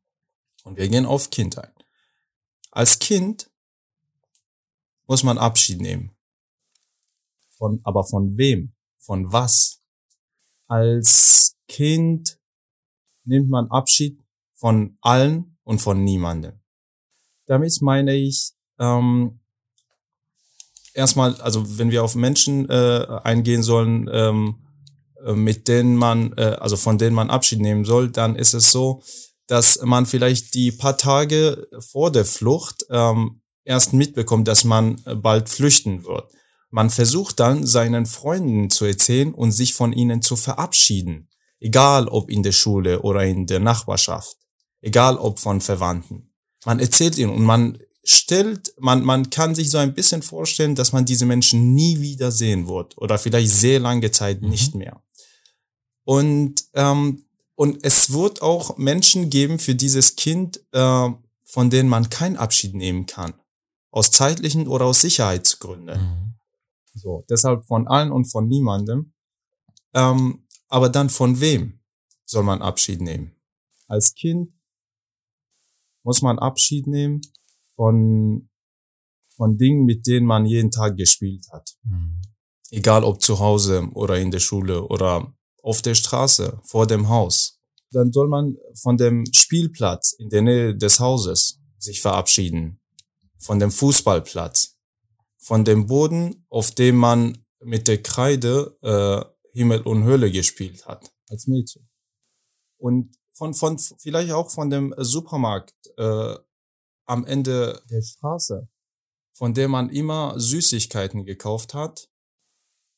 Und 0.64 0.76
wir 0.76 0.88
gehen 0.88 1.06
auf 1.06 1.30
Kindheit. 1.30 1.72
Als 2.70 2.98
Kind 2.98 3.50
muss 5.06 5.22
man 5.22 5.38
Abschied 5.38 5.80
nehmen. 5.80 6.14
Von, 7.56 7.80
aber 7.84 8.04
von 8.04 8.36
wem? 8.36 8.74
Von 9.02 9.32
was? 9.32 9.80
Als 10.68 11.56
Kind 11.68 12.38
nimmt 13.24 13.50
man 13.50 13.70
Abschied 13.70 14.18
von 14.54 14.96
allen 15.00 15.56
und 15.64 15.80
von 15.80 16.02
niemandem. 16.04 16.60
Damit 17.46 17.82
meine 17.82 18.14
ich, 18.14 18.52
ähm, 18.78 19.40
erstmal, 20.94 21.34
also 21.40 21.78
wenn 21.78 21.90
wir 21.90 22.04
auf 22.04 22.14
Menschen 22.14 22.68
äh, 22.70 23.06
eingehen 23.24 23.62
sollen, 23.62 24.08
ähm, 24.12 24.62
äh, 25.24 25.32
mit 25.32 25.66
denen 25.68 25.96
man, 25.96 26.32
äh, 26.36 26.56
also 26.60 26.76
von 26.76 26.98
denen 26.98 27.14
man 27.14 27.30
Abschied 27.30 27.60
nehmen 27.60 27.84
soll, 27.84 28.10
dann 28.10 28.36
ist 28.36 28.54
es 28.54 28.70
so, 28.70 29.02
dass 29.48 29.82
man 29.82 30.06
vielleicht 30.06 30.54
die 30.54 30.70
paar 30.70 30.96
Tage 30.96 31.66
vor 31.80 32.12
der 32.12 32.24
Flucht 32.24 32.86
ähm, 32.90 33.42
erst 33.64 33.92
mitbekommt, 33.92 34.46
dass 34.48 34.64
man 34.64 35.02
äh, 35.06 35.16
bald 35.16 35.48
flüchten 35.48 36.04
wird. 36.04 36.30
Man 36.72 36.88
versucht 36.88 37.38
dann 37.38 37.66
seinen 37.66 38.06
Freunden 38.06 38.70
zu 38.70 38.86
erzählen 38.86 39.34
und 39.34 39.52
sich 39.52 39.74
von 39.74 39.92
ihnen 39.92 40.22
zu 40.22 40.36
verabschieden. 40.36 41.28
Egal 41.60 42.08
ob 42.08 42.30
in 42.30 42.42
der 42.42 42.52
Schule 42.52 43.02
oder 43.02 43.24
in 43.24 43.46
der 43.46 43.60
Nachbarschaft. 43.60 44.38
Egal 44.80 45.18
ob 45.18 45.38
von 45.38 45.60
Verwandten. 45.60 46.32
Man 46.64 46.80
erzählt 46.80 47.18
ihnen 47.18 47.30
und 47.30 47.42
man 47.42 47.78
stellt, 48.04 48.72
man, 48.78 49.04
man 49.04 49.28
kann 49.28 49.54
sich 49.54 49.70
so 49.70 49.76
ein 49.76 49.92
bisschen 49.92 50.22
vorstellen, 50.22 50.74
dass 50.74 50.92
man 50.92 51.04
diese 51.04 51.26
Menschen 51.26 51.74
nie 51.74 52.00
wieder 52.00 52.32
sehen 52.32 52.66
wird 52.66 52.96
oder 52.96 53.18
vielleicht 53.18 53.52
sehr 53.52 53.78
lange 53.78 54.10
Zeit 54.10 54.40
mhm. 54.40 54.48
nicht 54.48 54.74
mehr. 54.74 55.02
Und, 56.04 56.64
ähm, 56.72 57.26
und 57.54 57.84
es 57.84 58.14
wird 58.14 58.40
auch 58.40 58.78
Menschen 58.78 59.28
geben 59.28 59.58
für 59.58 59.74
dieses 59.74 60.16
Kind, 60.16 60.58
äh, 60.72 61.10
von 61.44 61.68
denen 61.68 61.90
man 61.90 62.08
keinen 62.08 62.38
Abschied 62.38 62.74
nehmen 62.74 63.04
kann. 63.04 63.34
Aus 63.90 64.10
zeitlichen 64.10 64.68
oder 64.68 64.86
aus 64.86 65.02
Sicherheitsgründen. 65.02 66.00
Mhm. 66.00 66.32
So, 66.94 67.24
deshalb 67.28 67.64
von 67.66 67.86
allen 67.86 68.12
und 68.12 68.26
von 68.26 68.48
niemandem. 68.48 69.12
Ähm, 69.94 70.46
aber 70.68 70.88
dann 70.88 71.10
von 71.10 71.40
wem 71.40 71.80
soll 72.24 72.42
man 72.42 72.62
Abschied 72.62 73.00
nehmen? 73.00 73.36
Als 73.86 74.14
Kind 74.14 74.52
muss 76.02 76.22
man 76.22 76.38
Abschied 76.38 76.86
nehmen 76.86 77.20
von, 77.76 78.48
von 79.36 79.58
Dingen, 79.58 79.84
mit 79.84 80.06
denen 80.06 80.26
man 80.26 80.46
jeden 80.46 80.70
Tag 80.70 80.96
gespielt 80.96 81.46
hat. 81.52 81.74
Mhm. 81.84 82.20
Egal 82.70 83.04
ob 83.04 83.20
zu 83.20 83.38
Hause 83.38 83.88
oder 83.92 84.18
in 84.18 84.30
der 84.30 84.40
Schule 84.40 84.86
oder 84.88 85.34
auf 85.62 85.82
der 85.82 85.94
Straße, 85.94 86.60
vor 86.64 86.86
dem 86.86 87.08
Haus. 87.08 87.60
Dann 87.90 88.10
soll 88.10 88.28
man 88.28 88.56
von 88.74 88.96
dem 88.96 89.24
Spielplatz 89.32 90.12
in 90.12 90.30
der 90.30 90.42
Nähe 90.42 90.74
des 90.74 90.98
Hauses 90.98 91.60
sich 91.78 92.00
verabschieden 92.00 92.80
von 93.42 93.58
dem 93.58 93.70
Fußballplatz, 93.70 94.71
von 95.42 95.64
dem 95.64 95.86
Boden, 95.86 96.46
auf 96.48 96.72
dem 96.72 96.96
man 96.96 97.44
mit 97.60 97.88
der 97.88 98.00
Kreide 98.00 98.78
äh, 98.82 99.58
Himmel 99.58 99.82
und 99.82 100.04
Hölle 100.04 100.30
gespielt 100.30 100.86
hat 100.86 101.12
als 101.28 101.46
Mädchen. 101.46 101.90
Und 102.78 103.16
von, 103.32 103.54
von 103.54 103.78
vielleicht 103.78 104.32
auch 104.32 104.50
von 104.50 104.70
dem 104.70 104.94
Supermarkt 104.98 105.74
äh, 105.96 106.36
am 107.06 107.26
Ende 107.26 107.82
der 107.90 108.02
Straße, 108.02 108.68
von 109.32 109.52
dem 109.52 109.72
man 109.72 109.90
immer 109.90 110.38
Süßigkeiten 110.38 111.24
gekauft 111.24 111.74
hat, 111.74 112.08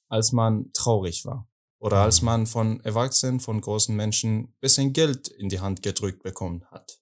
als 0.08 0.32
man 0.32 0.70
traurig 0.72 1.24
war. 1.24 1.48
Oder 1.78 1.98
als 1.98 2.22
man 2.22 2.46
von 2.46 2.80
Erwachsenen, 2.80 3.40
von 3.40 3.60
großen 3.60 3.94
Menschen 3.94 4.54
bisschen 4.60 4.92
Geld 4.92 5.28
in 5.28 5.48
die 5.48 5.60
Hand 5.60 5.82
gedrückt 5.82 6.22
bekommen 6.22 6.64
hat. 6.70 7.00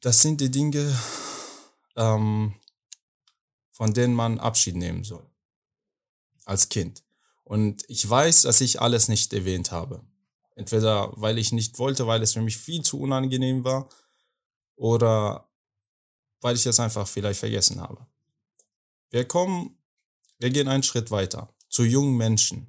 Das 0.00 0.22
sind 0.22 0.40
die 0.40 0.50
Dinge, 0.50 0.96
ähm, 1.96 2.54
von 3.80 3.94
denen 3.94 4.12
man 4.12 4.38
Abschied 4.38 4.76
nehmen 4.76 5.04
soll. 5.04 5.26
Als 6.44 6.68
Kind. 6.68 7.02
Und 7.44 7.82
ich 7.88 8.06
weiß, 8.06 8.42
dass 8.42 8.60
ich 8.60 8.82
alles 8.82 9.08
nicht 9.08 9.32
erwähnt 9.32 9.72
habe. 9.72 10.04
Entweder 10.54 11.10
weil 11.16 11.38
ich 11.38 11.50
nicht 11.50 11.78
wollte, 11.78 12.06
weil 12.06 12.22
es 12.22 12.34
für 12.34 12.42
mich 12.42 12.58
viel 12.58 12.82
zu 12.82 13.00
unangenehm 13.00 13.64
war, 13.64 13.88
oder 14.76 15.48
weil 16.42 16.56
ich 16.56 16.66
es 16.66 16.78
einfach 16.78 17.08
vielleicht 17.08 17.40
vergessen 17.40 17.80
habe. 17.80 18.06
Wir 19.08 19.26
kommen 19.26 19.78
Wir 20.38 20.50
gehen 20.50 20.68
einen 20.68 20.82
Schritt 20.82 21.10
weiter. 21.10 21.50
Zu 21.70 21.84
jungen 21.84 22.18
Menschen. 22.18 22.68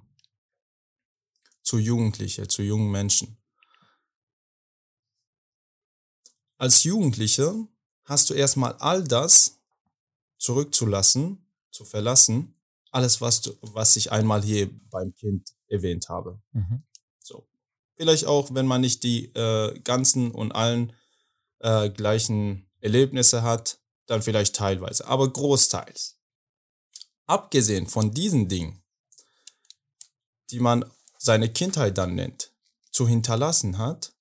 Zu 1.61 1.77
Jugendliche, 1.77 2.47
zu 2.47 2.61
jungen 2.61 2.89
Menschen. 2.89 3.37
Als 6.57 6.85
Jugendliche 6.85 7.67
hast 8.05 8.29
du 8.29 8.33
erstmal 8.33 8.75
all 8.77 9.03
das 9.03 9.60
zurückzulassen, 10.41 11.45
zu 11.69 11.85
verlassen, 11.85 12.55
alles, 12.91 13.21
was, 13.21 13.41
du, 13.41 13.53
was 13.61 13.95
ich 13.95 14.11
einmal 14.11 14.41
hier 14.41 14.69
beim 14.89 15.13
Kind 15.15 15.53
erwähnt 15.67 16.09
habe. 16.09 16.41
Mhm. 16.51 16.83
So. 17.19 17.47
Vielleicht 17.95 18.25
auch, 18.25 18.53
wenn 18.53 18.65
man 18.65 18.81
nicht 18.81 19.03
die 19.03 19.25
äh, 19.35 19.79
ganzen 19.81 20.31
und 20.31 20.51
allen 20.51 20.93
äh, 21.59 21.89
gleichen 21.89 22.69
Erlebnisse 22.79 23.43
hat, 23.43 23.79
dann 24.07 24.23
vielleicht 24.23 24.55
teilweise, 24.55 25.07
aber 25.07 25.31
großteils. 25.31 26.17
Abgesehen 27.27 27.87
von 27.87 28.11
diesen 28.11 28.49
Dingen, 28.49 28.83
die 30.49 30.59
man 30.59 30.83
seine 31.17 31.49
Kindheit 31.49 31.97
dann 31.97 32.15
nennt, 32.15 32.51
zu 32.91 33.07
hinterlassen 33.07 33.77
hat, 33.77 34.13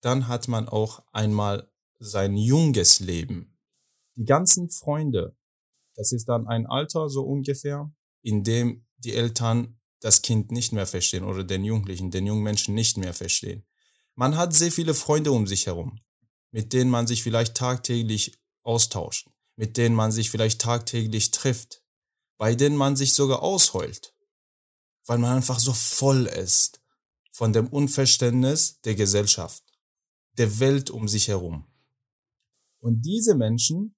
dann 0.00 0.26
hat 0.28 0.48
man 0.48 0.66
auch 0.68 1.04
einmal 1.12 1.70
sein 1.98 2.36
junges 2.36 3.00
Leben. 3.00 3.58
Die 4.16 4.24
ganzen 4.24 4.70
Freunde, 4.70 5.36
das 5.98 6.12
ist 6.12 6.28
dann 6.28 6.46
ein 6.46 6.66
Alter 6.66 7.08
so 7.08 7.22
ungefähr, 7.22 7.92
in 8.22 8.44
dem 8.44 8.86
die 8.98 9.14
Eltern 9.14 9.80
das 10.00 10.22
Kind 10.22 10.52
nicht 10.52 10.72
mehr 10.72 10.86
verstehen 10.86 11.24
oder 11.24 11.42
den 11.42 11.64
Jugendlichen, 11.64 12.12
den 12.12 12.24
jungen 12.24 12.44
Menschen 12.44 12.74
nicht 12.74 12.96
mehr 12.96 13.12
verstehen. 13.12 13.66
Man 14.14 14.36
hat 14.36 14.54
sehr 14.54 14.70
viele 14.70 14.94
Freunde 14.94 15.32
um 15.32 15.48
sich 15.48 15.66
herum, 15.66 16.00
mit 16.52 16.72
denen 16.72 16.88
man 16.88 17.08
sich 17.08 17.24
vielleicht 17.24 17.56
tagtäglich 17.56 18.38
austauscht, 18.62 19.28
mit 19.56 19.76
denen 19.76 19.96
man 19.96 20.12
sich 20.12 20.30
vielleicht 20.30 20.60
tagtäglich 20.60 21.32
trifft, 21.32 21.82
bei 22.36 22.54
denen 22.54 22.76
man 22.76 22.94
sich 22.94 23.12
sogar 23.12 23.42
ausheult, 23.42 24.14
weil 25.04 25.18
man 25.18 25.34
einfach 25.34 25.58
so 25.58 25.72
voll 25.72 26.26
ist 26.26 26.80
von 27.32 27.52
dem 27.52 27.66
Unverständnis 27.66 28.80
der 28.82 28.94
Gesellschaft, 28.94 29.64
der 30.34 30.60
Welt 30.60 30.90
um 30.90 31.08
sich 31.08 31.26
herum. 31.26 31.66
Und 32.78 33.02
diese 33.02 33.34
Menschen 33.34 33.96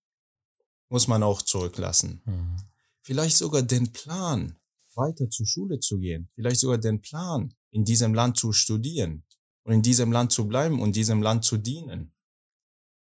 muss 0.90 1.08
man 1.08 1.22
auch 1.22 1.40
zurücklassen. 1.40 2.20
Mhm. 2.26 2.56
Vielleicht 3.02 3.36
sogar 3.36 3.62
den 3.62 3.92
Plan, 3.92 4.56
weiter 4.94 5.30
zur 5.30 5.46
Schule 5.46 5.80
zu 5.80 5.98
gehen, 5.98 6.28
vielleicht 6.34 6.60
sogar 6.60 6.78
den 6.78 7.00
Plan, 7.00 7.54
in 7.70 7.84
diesem 7.84 8.12
Land 8.12 8.36
zu 8.36 8.52
studieren 8.52 9.24
und 9.62 9.72
in 9.72 9.82
diesem 9.82 10.12
Land 10.12 10.32
zu 10.32 10.46
bleiben 10.46 10.80
und 10.80 10.96
diesem 10.96 11.22
Land 11.22 11.44
zu 11.44 11.56
dienen. 11.56 12.12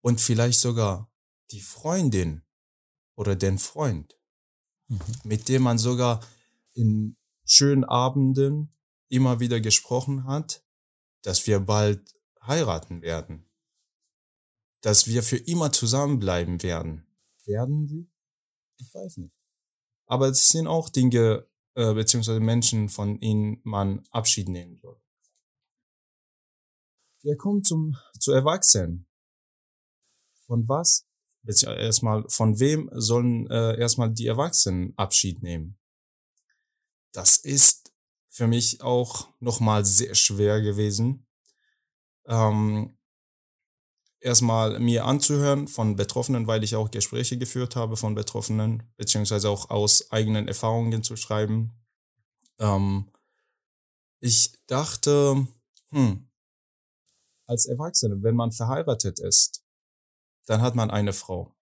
Und 0.01 0.21
vielleicht 0.21 0.59
sogar 0.59 1.11
die 1.51 1.61
Freundin 1.61 2.43
oder 3.15 3.35
den 3.35 3.59
Freund, 3.59 4.17
mhm. 4.87 4.99
mit 5.23 5.49
dem 5.49 5.63
man 5.63 5.77
sogar 5.77 6.21
in 6.73 7.17
schönen 7.45 7.83
Abenden 7.83 8.73
immer 9.09 9.39
wieder 9.39 9.59
gesprochen 9.59 10.25
hat, 10.25 10.63
dass 11.23 11.45
wir 11.47 11.59
bald 11.59 12.15
heiraten 12.41 13.01
werden, 13.01 13.49
dass 14.81 15.07
wir 15.07 15.21
für 15.21 15.37
immer 15.37 15.71
zusammenbleiben 15.71 16.63
werden. 16.63 17.10
Werden 17.45 17.87
sie? 17.87 18.09
Ich 18.77 18.93
weiß 18.93 19.17
nicht. 19.17 19.35
Aber 20.05 20.29
es 20.29 20.49
sind 20.49 20.67
auch 20.67 20.89
Dinge, 20.89 21.45
äh, 21.75 21.93
beziehungsweise 21.93 22.39
Menschen, 22.39 22.89
von 22.89 23.19
ihnen 23.19 23.61
man 23.63 24.03
Abschied 24.11 24.49
nehmen 24.49 24.77
soll. 24.77 24.99
Wir 27.23 27.37
kommen 27.37 27.63
zum, 27.63 27.97
zu 28.19 28.31
Erwachsenen. 28.31 29.07
Von 30.47 30.67
was 30.67 31.07
erstmal, 31.45 32.27
von 32.27 32.59
wem 32.59 32.89
sollen 32.93 33.49
äh, 33.49 33.79
erstmal 33.79 34.11
die 34.11 34.27
Erwachsenen 34.27 34.93
Abschied 34.97 35.41
nehmen? 35.41 35.79
Das 37.13 37.37
ist 37.37 37.93
für 38.27 38.47
mich 38.47 38.81
auch 38.81 39.29
nochmal 39.39 39.85
sehr 39.85 40.15
schwer 40.15 40.61
gewesen. 40.61 41.27
Ähm, 42.25 42.97
erstmal 44.21 44.79
mir 44.79 45.05
anzuhören 45.05 45.67
von 45.67 45.95
Betroffenen, 45.95 46.47
weil 46.47 46.63
ich 46.63 46.75
auch 46.75 46.91
Gespräche 46.91 47.37
geführt 47.37 47.75
habe 47.75 47.97
von 47.97 48.15
Betroffenen, 48.15 48.83
beziehungsweise 48.95 49.49
auch 49.49 49.69
aus 49.69 50.11
eigenen 50.11 50.47
Erfahrungen 50.47 51.03
zu 51.03 51.15
schreiben. 51.15 51.73
Ähm, 52.59 53.11
ich 54.19 54.53
dachte, 54.67 55.47
hm, 55.89 56.29
als 57.47 57.65
Erwachsene, 57.65 58.21
wenn 58.21 58.35
man 58.35 58.51
verheiratet 58.51 59.19
ist, 59.19 59.63
dann 60.45 60.61
hat 60.61 60.75
man 60.75 60.91
eine 60.91 61.13
Frau. 61.13 61.53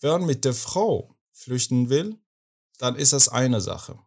Wenn 0.00 0.10
man 0.10 0.26
mit 0.26 0.44
der 0.44 0.54
Frau 0.54 1.16
flüchten 1.32 1.88
will, 1.88 2.18
dann 2.78 2.96
ist 2.96 3.12
das 3.12 3.28
eine 3.28 3.60
Sache. 3.60 3.98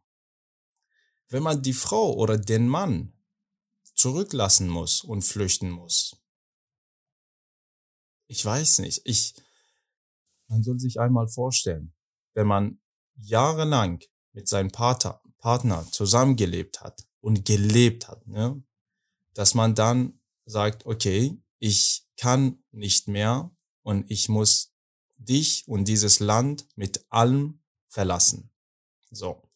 Wenn 1.29 1.43
man 1.43 1.61
die 1.61 1.73
Frau 1.73 2.13
oder 2.13 2.37
den 2.37 2.67
Mann 2.67 3.13
zurücklassen 3.95 4.69
muss 4.69 5.01
und 5.01 5.23
flüchten 5.23 5.71
muss, 5.71 6.15
ich 8.27 8.43
weiß 8.43 8.79
nicht, 8.79 9.01
ich, 9.05 9.35
man 10.47 10.63
soll 10.63 10.79
sich 10.79 10.99
einmal 10.99 11.27
vorstellen, 11.27 11.93
wenn 12.33 12.47
man 12.47 12.79
jahrelang 13.15 14.03
mit 14.33 14.47
seinem 14.47 14.71
Partner, 14.71 15.21
Partner 15.39 15.87
zusammengelebt 15.91 16.81
hat 16.81 17.07
und 17.21 17.45
gelebt 17.45 18.07
hat, 18.07 18.27
ne, 18.27 18.63
dass 19.33 19.53
man 19.53 19.75
dann 19.75 20.19
sagt, 20.45 20.85
okay, 20.85 21.41
ich 21.59 22.05
kann 22.17 22.63
nicht 22.71 23.07
mehr 23.07 23.51
und 23.81 24.09
ich 24.09 24.29
muss 24.29 24.73
dich 25.17 25.67
und 25.67 25.85
dieses 25.85 26.19
Land 26.19 26.67
mit 26.75 27.05
allem 27.09 27.61
verlassen. 27.87 28.51
So. 29.09 29.49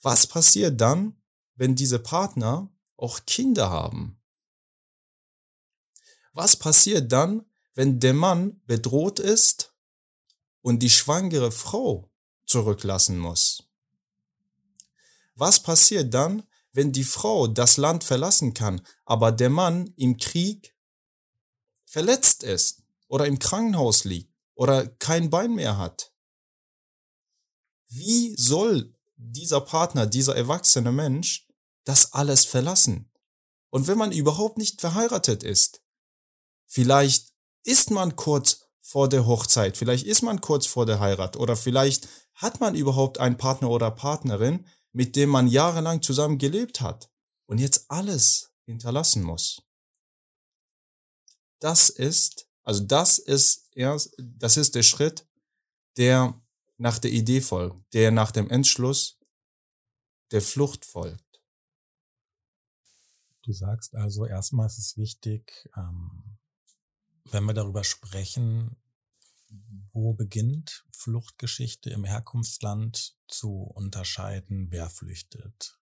Was 0.00 0.26
passiert 0.26 0.80
dann, 0.80 1.20
wenn 1.54 1.74
diese 1.74 1.98
Partner 1.98 2.72
auch 2.96 3.20
Kinder 3.26 3.70
haben? 3.70 4.20
Was 6.32 6.56
passiert 6.56 7.10
dann, 7.12 7.49
wenn 7.80 7.98
der 7.98 8.12
Mann 8.12 8.60
bedroht 8.66 9.18
ist 9.18 9.74
und 10.60 10.80
die 10.80 10.90
schwangere 10.90 11.50
Frau 11.50 12.12
zurücklassen 12.44 13.18
muss? 13.18 13.70
Was 15.34 15.62
passiert 15.62 16.12
dann, 16.12 16.42
wenn 16.72 16.92
die 16.92 17.04
Frau 17.04 17.46
das 17.46 17.78
Land 17.78 18.04
verlassen 18.04 18.52
kann, 18.52 18.86
aber 19.06 19.32
der 19.32 19.48
Mann 19.48 19.94
im 19.96 20.18
Krieg 20.18 20.76
verletzt 21.86 22.42
ist 22.42 22.82
oder 23.08 23.24
im 23.24 23.38
Krankenhaus 23.38 24.04
liegt 24.04 24.30
oder 24.52 24.86
kein 24.86 25.30
Bein 25.30 25.54
mehr 25.54 25.78
hat? 25.78 26.12
Wie 27.86 28.36
soll 28.36 28.94
dieser 29.16 29.62
Partner, 29.62 30.06
dieser 30.06 30.36
erwachsene 30.36 30.92
Mensch 30.92 31.48
das 31.84 32.12
alles 32.12 32.44
verlassen? 32.44 33.10
Und 33.70 33.86
wenn 33.86 33.96
man 33.96 34.12
überhaupt 34.12 34.58
nicht 34.58 34.82
verheiratet 34.82 35.42
ist, 35.42 35.80
vielleicht 36.66 37.29
ist 37.64 37.90
man 37.90 38.16
kurz 38.16 38.66
vor 38.80 39.08
der 39.08 39.26
Hochzeit, 39.26 39.76
vielleicht 39.76 40.06
ist 40.06 40.22
man 40.22 40.40
kurz 40.40 40.66
vor 40.66 40.86
der 40.86 41.00
Heirat 41.00 41.36
oder 41.36 41.56
vielleicht 41.56 42.08
hat 42.34 42.60
man 42.60 42.74
überhaupt 42.74 43.18
einen 43.18 43.36
Partner 43.36 43.70
oder 43.70 43.90
Partnerin, 43.90 44.66
mit 44.92 45.14
dem 45.16 45.28
man 45.28 45.46
jahrelang 45.46 46.02
zusammen 46.02 46.38
gelebt 46.38 46.80
hat 46.80 47.10
und 47.46 47.58
jetzt 47.58 47.90
alles 47.90 48.50
hinterlassen 48.64 49.22
muss. 49.22 49.62
Das 51.60 51.90
ist, 51.90 52.48
also 52.62 52.82
das 52.84 53.18
ist 53.18 53.68
erst, 53.72 54.14
das 54.18 54.56
ist 54.56 54.74
der 54.74 54.82
Schritt, 54.82 55.26
der 55.96 56.40
nach 56.78 56.98
der 56.98 57.10
Idee 57.10 57.42
folgt, 57.42 57.92
der 57.92 58.10
nach 58.10 58.32
dem 58.32 58.48
Entschluss 58.48 59.18
der 60.30 60.40
Flucht 60.40 60.84
folgt. 60.84 61.42
Du 63.42 63.52
sagst 63.52 63.94
also, 63.94 64.26
erstmal 64.26 64.66
ist 64.66 64.78
es 64.78 64.96
wichtig, 64.96 65.68
ähm, 65.76 66.38
wenn 67.24 67.44
wir 67.44 67.54
darüber 67.54 67.84
sprechen, 67.84 68.76
wo 69.92 70.14
beginnt 70.14 70.84
Fluchtgeschichte 70.92 71.90
im 71.90 72.04
Herkunftsland 72.04 73.16
zu 73.26 73.62
unterscheiden, 73.62 74.70
wer 74.70 74.88
flüchtet. 74.90 75.78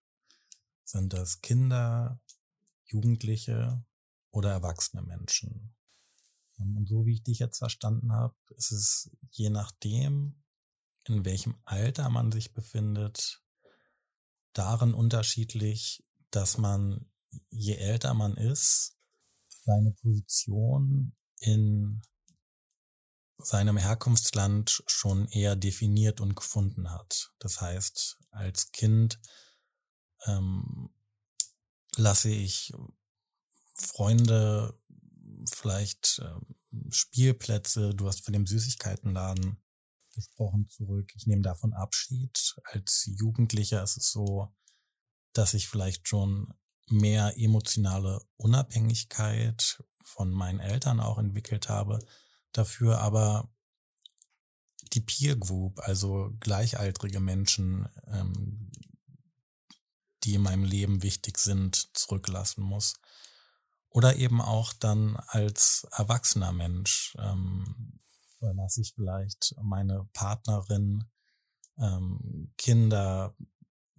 Sind 0.83 1.13
das 1.13 1.41
Kinder, 1.41 2.19
Jugendliche 2.85 3.85
oder 4.31 4.51
erwachsene 4.51 5.03
Menschen? 5.03 5.75
Ähm, 6.59 6.77
und 6.77 6.87
so 6.87 7.05
wie 7.05 7.13
ich 7.13 7.23
dich 7.23 7.39
jetzt 7.39 7.59
verstanden 7.59 8.11
habe, 8.11 8.35
ist 8.55 8.71
es 8.71 9.11
je 9.29 9.49
nachdem, 9.49 10.41
in 11.05 11.25
welchem 11.25 11.55
Alter 11.65 12.09
man 12.09 12.31
sich 12.31 12.53
befindet, 12.53 13.43
darin 14.53 14.93
unterschiedlich, 14.93 16.03
dass 16.31 16.57
man, 16.57 17.09
je 17.49 17.75
älter 17.75 18.13
man 18.13 18.35
ist, 18.35 18.95
seine 19.65 19.91
Position 19.91 21.15
in 21.39 22.01
seinem 23.37 23.77
Herkunftsland 23.77 24.83
schon 24.87 25.27
eher 25.29 25.55
definiert 25.55 26.19
und 26.21 26.35
gefunden 26.35 26.91
hat. 26.91 27.33
Das 27.39 27.61
heißt, 27.61 28.17
als 28.31 28.71
Kind 28.71 29.19
ähm, 30.25 30.89
lasse 31.95 32.29
ich 32.29 32.73
Freunde, 33.75 34.77
vielleicht 35.49 36.19
äh, 36.19 36.91
Spielplätze, 36.91 37.95
du 37.95 38.07
hast 38.07 38.25
von 38.25 38.33
dem 38.33 38.45
Süßigkeitenladen 38.45 39.57
ausgesprochen 40.19 40.67
zurück. 40.67 41.11
Ich 41.15 41.27
nehme 41.27 41.41
davon 41.41 41.73
Abschied. 41.73 42.55
Als 42.65 43.09
Jugendlicher 43.17 43.81
ist 43.83 43.97
es 43.97 44.11
so, 44.11 44.53
dass 45.33 45.53
ich 45.53 45.67
vielleicht 45.67 46.07
schon 46.07 46.53
mehr 46.91 47.33
emotionale 47.37 48.21
Unabhängigkeit 48.37 49.83
von 50.01 50.31
meinen 50.31 50.59
Eltern 50.59 50.99
auch 50.99 51.17
entwickelt 51.17 51.69
habe. 51.69 51.99
Dafür 52.51 52.99
aber 52.99 53.49
die 54.93 55.01
Peer 55.01 55.35
Group, 55.35 55.79
also 55.79 56.31
gleichaltrige 56.39 57.19
Menschen, 57.19 57.87
ähm, 58.07 58.71
die 60.23 60.33
in 60.33 60.41
meinem 60.41 60.63
Leben 60.63 61.03
wichtig 61.03 61.37
sind, 61.37 61.95
zurücklassen 61.95 62.63
muss. 62.63 62.95
Oder 63.89 64.17
eben 64.17 64.41
auch 64.41 64.73
dann 64.73 65.15
als 65.27 65.87
erwachsener 65.91 66.51
Mensch 66.51 67.15
ähm, 67.19 67.99
verlasse 68.37 68.81
ich 68.81 68.93
vielleicht 68.93 69.55
meine 69.61 70.07
Partnerin, 70.13 71.05
ähm, 71.77 72.53
Kinder, 72.57 73.35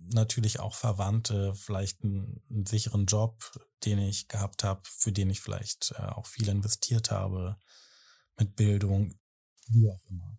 natürlich 0.08 0.60
auch 0.60 0.74
Verwandte, 0.74 1.54
vielleicht 1.54 2.02
einen, 2.02 2.42
einen, 2.50 2.66
sicheren 2.66 3.06
Job, 3.06 3.42
den 3.84 3.98
ich 3.98 4.28
gehabt 4.28 4.64
habe, 4.64 4.82
für 4.84 5.12
den 5.12 5.30
ich 5.30 5.40
vielleicht 5.40 5.92
äh, 5.96 6.02
auch 6.02 6.26
viel 6.26 6.48
investiert 6.48 7.10
habe, 7.10 7.58
mit 8.38 8.56
Bildung, 8.56 9.18
wie 9.68 9.88
auch 9.88 10.04
immer. 10.08 10.38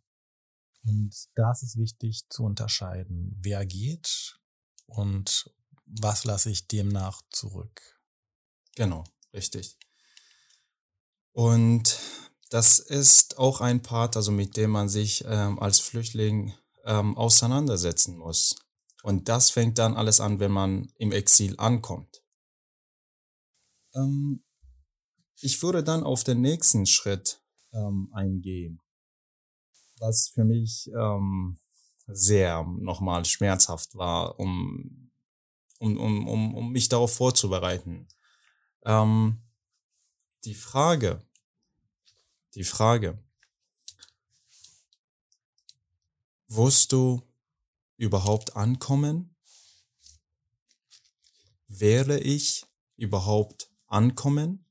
Und 0.83 1.15
da 1.35 1.51
ist 1.51 1.77
wichtig 1.77 2.25
zu 2.29 2.43
unterscheiden, 2.43 3.37
wer 3.39 3.65
geht 3.65 4.39
und 4.87 5.49
was 5.85 6.23
lasse 6.23 6.49
ich 6.49 6.67
demnach 6.67 7.21
zurück. 7.29 7.99
Genau, 8.75 9.03
richtig. 9.33 9.77
Und 11.33 11.99
das 12.49 12.79
ist 12.79 13.37
auch 13.37 13.61
ein 13.61 13.81
Part, 13.81 14.17
also 14.17 14.31
mit 14.31 14.57
dem 14.57 14.71
man 14.71 14.89
sich 14.89 15.23
ähm, 15.25 15.59
als 15.59 15.79
Flüchtling 15.79 16.53
ähm, 16.85 17.17
auseinandersetzen 17.17 18.17
muss. 18.17 18.55
Und 19.03 19.29
das 19.29 19.49
fängt 19.49 19.77
dann 19.77 19.95
alles 19.95 20.19
an, 20.19 20.39
wenn 20.39 20.51
man 20.51 20.91
im 20.97 21.11
Exil 21.11 21.55
ankommt. 21.57 22.23
Ähm, 23.95 24.43
ich 25.39 25.61
würde 25.63 25.83
dann 25.83 26.03
auf 26.03 26.23
den 26.23 26.41
nächsten 26.41 26.85
Schritt 26.85 27.41
ähm, 27.73 28.09
eingehen, 28.13 28.79
was 29.97 30.29
für 30.29 30.43
mich 30.43 30.89
ähm, 30.95 31.59
sehr 32.07 32.63
nochmal 32.63 33.25
schmerzhaft 33.25 33.95
war, 33.95 34.39
um, 34.39 35.11
um, 35.79 35.97
um, 35.97 36.27
um, 36.27 36.55
um 36.55 36.71
mich 36.71 36.89
darauf 36.89 37.15
vorzubereiten. 37.15 38.07
Ähm, 38.85 39.41
die 40.43 40.55
Frage, 40.55 41.25
die 42.55 42.63
Frage, 42.63 43.23
wirst 46.47 46.91
du 46.91 47.21
überhaupt 48.01 48.55
ankommen? 48.55 49.35
Wäre 51.67 52.19
ich 52.19 52.65
überhaupt 52.97 53.69
ankommen? 53.85 54.65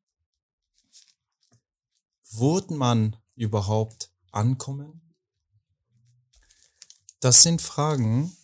Wurde 2.32 2.74
man 2.74 3.16
überhaupt 3.36 4.12
ankommen? 4.32 5.14
Das 7.20 7.44
sind 7.44 7.62
Fragen, 7.62 8.36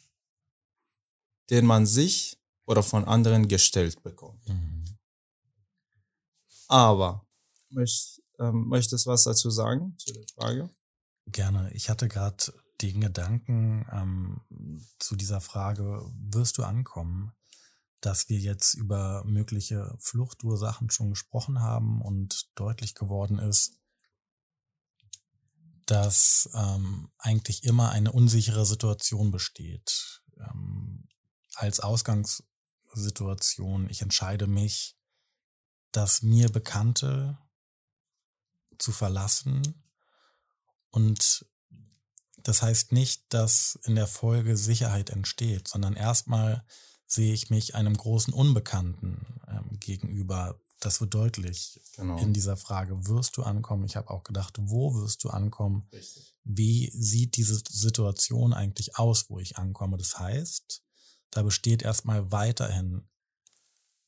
denen 1.50 1.66
man 1.66 1.84
sich 1.86 2.38
oder 2.64 2.84
von 2.84 3.04
anderen 3.06 3.48
gestellt 3.48 4.02
bekommt. 4.04 4.48
Mhm. 4.48 4.84
Aber 6.68 7.26
ähm, 8.38 8.68
möchtest 8.68 9.06
du 9.06 9.10
was 9.10 9.24
dazu 9.24 9.50
sagen 9.50 9.96
zu 9.98 10.12
der 10.12 10.26
Frage? 10.34 10.70
Gerne. 11.26 11.72
Ich 11.72 11.90
hatte 11.90 12.06
gerade 12.06 12.52
den 12.82 13.00
Gedanken 13.00 13.86
ähm, 13.92 14.40
zu 14.98 15.16
dieser 15.16 15.40
Frage, 15.40 16.04
wirst 16.14 16.58
du 16.58 16.64
ankommen, 16.64 17.32
dass 18.00 18.28
wir 18.28 18.38
jetzt 18.38 18.74
über 18.74 19.24
mögliche 19.24 19.96
Fluchtursachen 19.98 20.90
schon 20.90 21.10
gesprochen 21.10 21.60
haben 21.60 22.02
und 22.02 22.50
deutlich 22.54 22.94
geworden 22.94 23.38
ist, 23.38 23.78
dass 25.86 26.50
ähm, 26.54 27.10
eigentlich 27.18 27.64
immer 27.64 27.90
eine 27.90 28.12
unsichere 28.12 28.66
Situation 28.66 29.30
besteht. 29.30 30.22
Ähm, 30.38 31.08
als 31.54 31.80
Ausgangssituation, 31.80 33.88
ich 33.88 34.02
entscheide 34.02 34.46
mich, 34.46 34.98
das 35.92 36.22
mir 36.22 36.50
Bekannte 36.50 37.38
zu 38.78 38.92
verlassen 38.92 39.82
und 40.90 41.46
das 42.46 42.62
heißt 42.62 42.92
nicht, 42.92 43.24
dass 43.30 43.76
in 43.82 43.96
der 43.96 44.06
Folge 44.06 44.56
Sicherheit 44.56 45.10
entsteht, 45.10 45.66
sondern 45.66 45.94
erstmal 45.94 46.64
sehe 47.04 47.32
ich 47.32 47.50
mich 47.50 47.74
einem 47.74 47.96
großen 47.96 48.32
Unbekannten 48.32 49.40
ähm, 49.48 49.80
gegenüber. 49.80 50.60
Das 50.78 51.00
wird 51.00 51.12
deutlich 51.12 51.80
genau. 51.96 52.18
in 52.18 52.32
dieser 52.32 52.56
Frage, 52.56 53.08
wirst 53.08 53.36
du 53.36 53.42
ankommen? 53.42 53.84
Ich 53.84 53.96
habe 53.96 54.10
auch 54.10 54.22
gedacht, 54.22 54.58
wo 54.60 54.94
wirst 54.94 55.24
du 55.24 55.30
ankommen? 55.30 55.88
Richtig. 55.92 56.36
Wie 56.44 56.92
sieht 56.94 57.36
diese 57.36 57.60
Situation 57.68 58.52
eigentlich 58.52 58.96
aus, 58.96 59.28
wo 59.28 59.40
ich 59.40 59.58
ankomme? 59.58 59.96
Das 59.96 60.16
heißt, 60.16 60.84
da 61.30 61.42
besteht 61.42 61.82
erstmal 61.82 62.30
weiterhin 62.30 63.08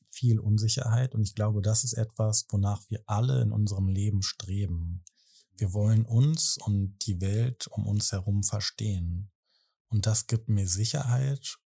viel 0.09 0.39
Unsicherheit 0.39 1.13
und 1.13 1.23
ich 1.23 1.35
glaube, 1.35 1.61
das 1.61 1.83
ist 1.83 1.93
etwas, 1.93 2.45
wonach 2.49 2.89
wir 2.89 3.03
alle 3.05 3.41
in 3.41 3.51
unserem 3.51 3.89
Leben 3.89 4.21
streben. 4.21 5.03
Wir 5.59 5.73
wollen 5.73 6.05
uns 6.05 6.57
und 6.57 6.97
die 7.05 7.21
Welt 7.21 7.67
um 7.67 7.87
uns 7.87 8.11
herum 8.11 8.43
verstehen. 8.43 9.31
Und 9.89 10.05
das 10.05 10.27
gibt 10.27 10.49
mir 10.49 10.67
Sicherheit 10.67 11.57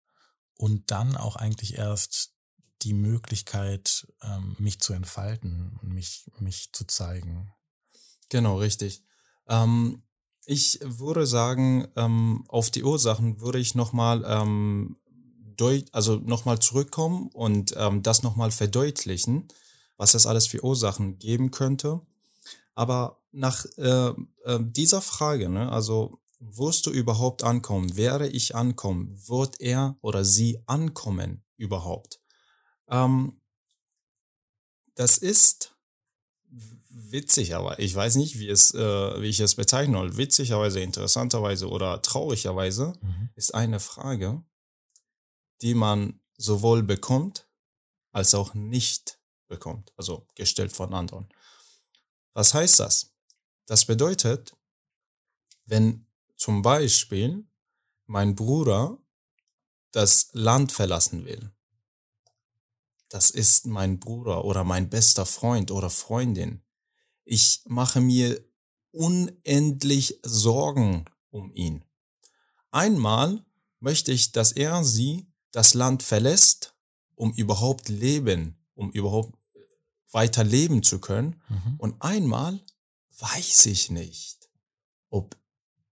und 0.57 0.90
dann 0.90 1.16
auch 1.16 1.37
eigentlich 1.37 1.74
erst 1.74 2.33
die 2.83 2.94
Möglichkeit, 2.94 4.07
ähm, 4.22 4.57
mich 4.59 4.81
zu 4.81 4.92
entfalten 4.92 5.78
und 5.83 5.92
mich, 5.92 6.31
mich 6.38 6.72
zu 6.72 6.85
zeigen. 6.87 7.52
Genau, 8.28 8.59
richtig. 8.59 9.02
Ähm, 9.48 10.02
ich 10.46 10.81
würde 10.83 11.26
sagen, 11.26 11.87
ähm, 11.96 12.44
auf 12.48 12.70
die 12.70 12.83
Ursachen 12.83 13.40
würde 13.40 13.59
ich 13.59 13.74
nochmal 13.74 14.24
ähm, 14.26 14.96
also 15.92 16.16
noch 16.16 16.59
zurückkommen 16.59 17.28
und 17.33 17.74
ähm, 17.76 18.02
das 18.02 18.24
nochmal 18.24 18.50
verdeutlichen, 18.50 19.46
was 19.96 20.14
es 20.14 20.26
alles 20.26 20.48
für 20.48 20.64
Ursachen 20.64 21.20
geben 21.20 21.52
könnte. 21.52 22.00
Aber 22.74 23.21
nach 23.32 23.64
äh, 23.76 24.12
äh, 24.44 24.58
dieser 24.60 25.00
Frage, 25.00 25.48
ne, 25.48 25.70
also 25.72 26.20
wirst 26.38 26.86
du 26.86 26.90
überhaupt 26.90 27.42
ankommen? 27.42 27.96
Werde 27.96 28.28
ich 28.28 28.54
ankommen? 28.54 29.16
Wird 29.28 29.60
er 29.60 29.96
oder 30.00 30.24
sie 30.24 30.62
ankommen 30.66 31.44
überhaupt? 31.56 32.20
Ähm, 32.88 33.40
das 34.94 35.18
ist 35.18 35.74
witzig, 36.90 37.54
aber 37.54 37.78
ich 37.78 37.94
weiß 37.94 38.16
nicht, 38.16 38.38
wie, 38.38 38.48
es, 38.48 38.74
äh, 38.74 39.22
wie 39.22 39.28
ich 39.28 39.40
es 39.40 39.54
bezeichnen 39.54 39.94
soll. 39.94 40.16
Witzigerweise, 40.16 40.80
interessanterweise 40.80 41.68
oder 41.68 42.02
traurigerweise 42.02 42.92
mhm. 43.00 43.30
ist 43.34 43.54
eine 43.54 43.80
Frage, 43.80 44.42
die 45.62 45.74
man 45.74 46.20
sowohl 46.36 46.82
bekommt 46.82 47.48
als 48.10 48.34
auch 48.34 48.52
nicht 48.52 49.18
bekommt, 49.48 49.92
also 49.96 50.26
gestellt 50.34 50.72
von 50.72 50.92
anderen. 50.92 51.28
Was 52.34 52.52
heißt 52.52 52.80
das? 52.80 53.12
Das 53.66 53.85
bedeutet, 53.85 54.57
wenn 55.64 56.07
zum 56.37 56.62
Beispiel 56.62 57.44
mein 58.07 58.35
Bruder 58.35 58.98
das 59.92 60.31
Land 60.33 60.72
verlassen 60.72 61.25
will, 61.25 61.53
das 63.09 63.31
ist 63.31 63.66
mein 63.66 64.01
Bruder 64.01 64.44
oder 64.44 64.64
mein 64.64 64.88
bester 64.88 65.27
Freund 65.27 65.70
oder 65.70 65.90
Freundin. 65.90 66.62
Ich 67.25 67.61
mache 67.66 68.01
mir 68.01 68.42
unendlich 68.90 70.18
Sorgen 70.22 71.05
um 71.31 71.53
ihn. 71.55 71.85
Einmal 72.70 73.44
möchte 73.81 74.12
ich, 74.12 74.33
dass 74.33 74.53
er 74.53 74.83
sie 74.83 75.27
das 75.51 75.75
Land 75.75 76.03
verlässt, 76.03 76.75
um 77.14 77.35
überhaupt 77.35 77.90
leben, 77.90 78.57
um 78.75 78.90
überhaupt 78.90 79.38
weiter 80.11 80.42
leben 80.42 80.83
zu 80.83 80.98
können. 80.98 81.42
Mhm. 81.48 81.75
Und 81.79 82.03
einmal 82.03 82.64
weiß 83.22 83.66
ich 83.66 83.90
nicht, 83.90 84.50
ob, 85.08 85.37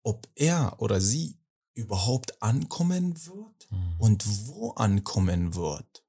ob 0.02 0.28
er 0.34 0.80
oder 0.80 1.00
sie 1.00 1.38
überhaupt 1.74 2.42
ankommen 2.42 3.26
wird 3.26 3.70
mhm. 3.70 3.96
und 3.98 4.48
wo 4.48 4.70
ankommen 4.70 5.54
wird. 5.54 6.04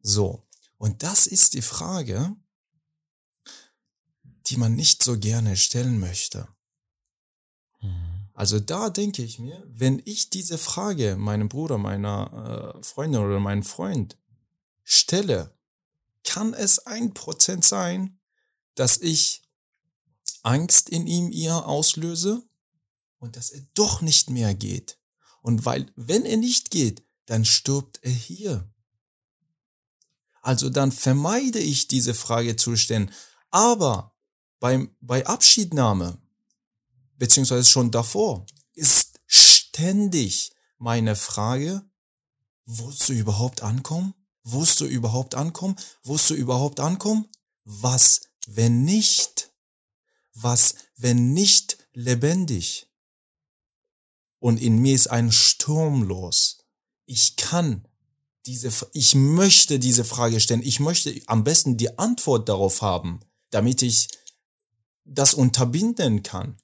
So, 0.00 0.46
und 0.76 1.02
das 1.02 1.26
ist 1.26 1.54
die 1.54 1.62
Frage, 1.62 2.34
die 4.46 4.56
man 4.56 4.74
nicht 4.74 5.02
so 5.02 5.18
gerne 5.18 5.56
stellen 5.56 6.00
möchte. 6.00 6.48
Mhm. 7.80 8.28
Also 8.34 8.60
da 8.60 8.90
denke 8.90 9.22
ich 9.22 9.38
mir, 9.38 9.64
wenn 9.68 10.02
ich 10.04 10.30
diese 10.30 10.58
Frage 10.58 11.16
meinem 11.16 11.48
Bruder, 11.48 11.78
meiner 11.78 12.74
äh, 12.76 12.82
Freundin 12.82 13.22
oder 13.22 13.40
meinem 13.40 13.62
Freund 13.62 14.18
stelle, 14.84 15.56
kann 16.24 16.54
es 16.54 16.80
ein 16.80 17.14
Prozent 17.14 17.64
sein, 17.64 18.18
dass 18.74 18.98
ich 18.98 19.47
Angst 20.48 20.88
in 20.88 21.06
ihm 21.06 21.30
ihr 21.30 21.66
auslöse 21.66 22.42
und 23.18 23.36
dass 23.36 23.50
er 23.50 23.62
doch 23.74 24.00
nicht 24.00 24.30
mehr 24.30 24.54
geht. 24.54 24.98
Und 25.42 25.66
weil, 25.66 25.92
wenn 25.94 26.24
er 26.24 26.38
nicht 26.38 26.70
geht, 26.70 27.04
dann 27.26 27.44
stirbt 27.44 27.98
er 28.02 28.10
hier. 28.10 28.72
Also 30.40 30.70
dann 30.70 30.90
vermeide 30.90 31.58
ich 31.58 31.86
diese 31.86 32.14
Frage 32.14 32.56
zu 32.56 32.76
stellen. 32.76 33.12
Aber 33.50 34.16
beim, 34.58 34.96
bei 35.00 35.26
Abschiednahme, 35.26 36.18
beziehungsweise 37.18 37.68
schon 37.68 37.90
davor, 37.90 38.46
ist 38.72 39.20
ständig 39.26 40.52
meine 40.78 41.14
Frage, 41.14 41.82
wirst 42.64 43.06
du 43.10 43.12
überhaupt 43.12 43.62
ankommen? 43.62 44.14
Wirst 44.44 44.80
du 44.80 44.86
überhaupt 44.86 45.34
ankommen? 45.34 45.76
Wirst 46.04 46.30
du 46.30 46.34
überhaupt 46.34 46.80
ankommen? 46.80 47.28
Was, 47.64 48.22
wenn 48.46 48.84
nicht? 48.84 49.47
Was, 50.40 50.74
wenn 50.96 51.32
nicht 51.32 51.78
lebendig? 51.92 52.88
Und 54.38 54.60
in 54.60 54.78
mir 54.78 54.94
ist 54.94 55.08
ein 55.08 55.32
Sturm 55.32 56.02
los. 56.02 56.58
Ich 57.06 57.36
kann 57.36 57.86
diese, 58.46 58.72
ich 58.92 59.14
möchte 59.14 59.78
diese 59.78 60.04
Frage 60.04 60.40
stellen. 60.40 60.62
Ich 60.62 60.80
möchte 60.80 61.20
am 61.26 61.44
besten 61.44 61.76
die 61.76 61.98
Antwort 61.98 62.48
darauf 62.48 62.82
haben, 62.82 63.20
damit 63.50 63.82
ich 63.82 64.08
das 65.04 65.34
unterbinden 65.34 66.22
kann. 66.22 66.56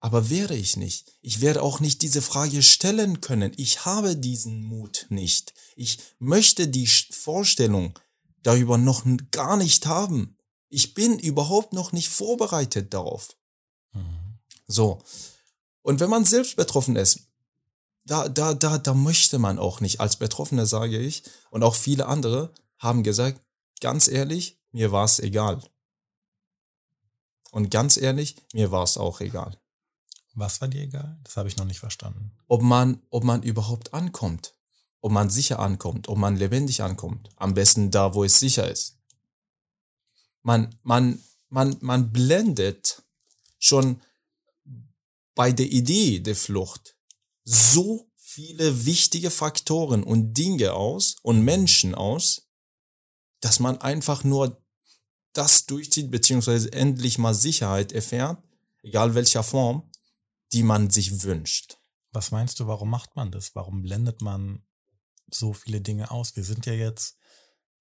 Aber 0.00 0.30
wäre 0.30 0.56
ich 0.56 0.76
nicht. 0.76 1.12
Ich 1.20 1.40
werde 1.40 1.62
auch 1.62 1.80
nicht 1.80 2.00
diese 2.00 2.22
Frage 2.22 2.62
stellen 2.62 3.20
können. 3.20 3.52
Ich 3.56 3.84
habe 3.84 4.16
diesen 4.16 4.62
Mut 4.62 5.06
nicht. 5.10 5.52
Ich 5.76 5.98
möchte 6.18 6.68
die 6.68 6.86
Vorstellung 6.86 7.98
darüber 8.42 8.78
noch 8.78 9.04
gar 9.30 9.56
nicht 9.56 9.86
haben. 9.86 10.36
Ich 10.70 10.94
bin 10.94 11.18
überhaupt 11.18 11.72
noch 11.72 11.92
nicht 11.92 12.08
vorbereitet 12.08 12.94
darauf. 12.94 13.36
Mhm. 13.92 14.38
So. 14.66 15.02
Und 15.82 16.00
wenn 16.00 16.10
man 16.10 16.24
selbst 16.24 16.56
betroffen 16.56 16.96
ist, 16.96 17.26
da, 18.04 18.28
da, 18.28 18.54
da, 18.54 18.78
da 18.78 18.94
möchte 18.94 19.38
man 19.38 19.58
auch 19.58 19.80
nicht. 19.80 20.00
Als 20.00 20.16
Betroffener 20.16 20.66
sage 20.66 20.98
ich, 20.98 21.24
und 21.50 21.62
auch 21.62 21.74
viele 21.74 22.06
andere 22.06 22.52
haben 22.78 23.02
gesagt, 23.02 23.40
ganz 23.80 24.08
ehrlich, 24.08 24.58
mir 24.72 24.92
war 24.92 25.04
es 25.04 25.18
egal. 25.18 25.62
Und 27.50 27.70
ganz 27.70 27.96
ehrlich, 27.96 28.36
mir 28.52 28.70
war 28.70 28.84
es 28.84 28.96
auch 28.96 29.20
egal. 29.20 29.58
Was 30.34 30.60
war 30.60 30.68
dir 30.68 30.82
egal? 30.82 31.18
Das 31.24 31.36
habe 31.36 31.48
ich 31.48 31.56
noch 31.56 31.64
nicht 31.64 31.80
verstanden. 31.80 32.32
Ob 32.46 32.62
man, 32.62 33.02
ob 33.10 33.24
man 33.24 33.42
überhaupt 33.42 33.92
ankommt. 33.92 34.54
Ob 35.00 35.12
man 35.12 35.30
sicher 35.30 35.58
ankommt, 35.58 36.08
ob 36.08 36.18
man 36.18 36.36
lebendig 36.36 36.82
ankommt. 36.82 37.30
Am 37.36 37.54
besten 37.54 37.90
da, 37.90 38.14
wo 38.14 38.22
es 38.22 38.38
sicher 38.38 38.70
ist. 38.70 38.99
Man, 40.42 40.74
man, 40.82 41.22
man, 41.48 41.76
man 41.80 42.12
blendet 42.12 43.02
schon 43.58 44.00
bei 45.34 45.52
der 45.52 45.66
Idee 45.66 46.20
der 46.20 46.36
Flucht 46.36 46.96
so 47.44 48.10
viele 48.16 48.84
wichtige 48.86 49.30
Faktoren 49.30 50.02
und 50.02 50.34
Dinge 50.34 50.74
aus 50.74 51.16
und 51.22 51.42
Menschen 51.42 51.94
aus, 51.94 52.48
dass 53.40 53.58
man 53.58 53.80
einfach 53.80 54.22
nur 54.22 54.62
das 55.32 55.66
durchzieht, 55.66 56.10
beziehungsweise 56.10 56.72
endlich 56.72 57.18
mal 57.18 57.34
Sicherheit 57.34 57.92
erfährt, 57.92 58.42
egal 58.82 59.14
welcher 59.14 59.42
Form, 59.42 59.90
die 60.52 60.62
man 60.62 60.90
sich 60.90 61.22
wünscht. 61.22 61.78
Was 62.12 62.30
meinst 62.30 62.58
du, 62.58 62.66
warum 62.66 62.90
macht 62.90 63.14
man 63.16 63.30
das? 63.30 63.54
Warum 63.54 63.82
blendet 63.82 64.20
man 64.20 64.64
so 65.30 65.52
viele 65.52 65.80
Dinge 65.80 66.10
aus? 66.10 66.34
Wir 66.34 66.44
sind 66.44 66.66
ja 66.66 66.72
jetzt, 66.72 67.16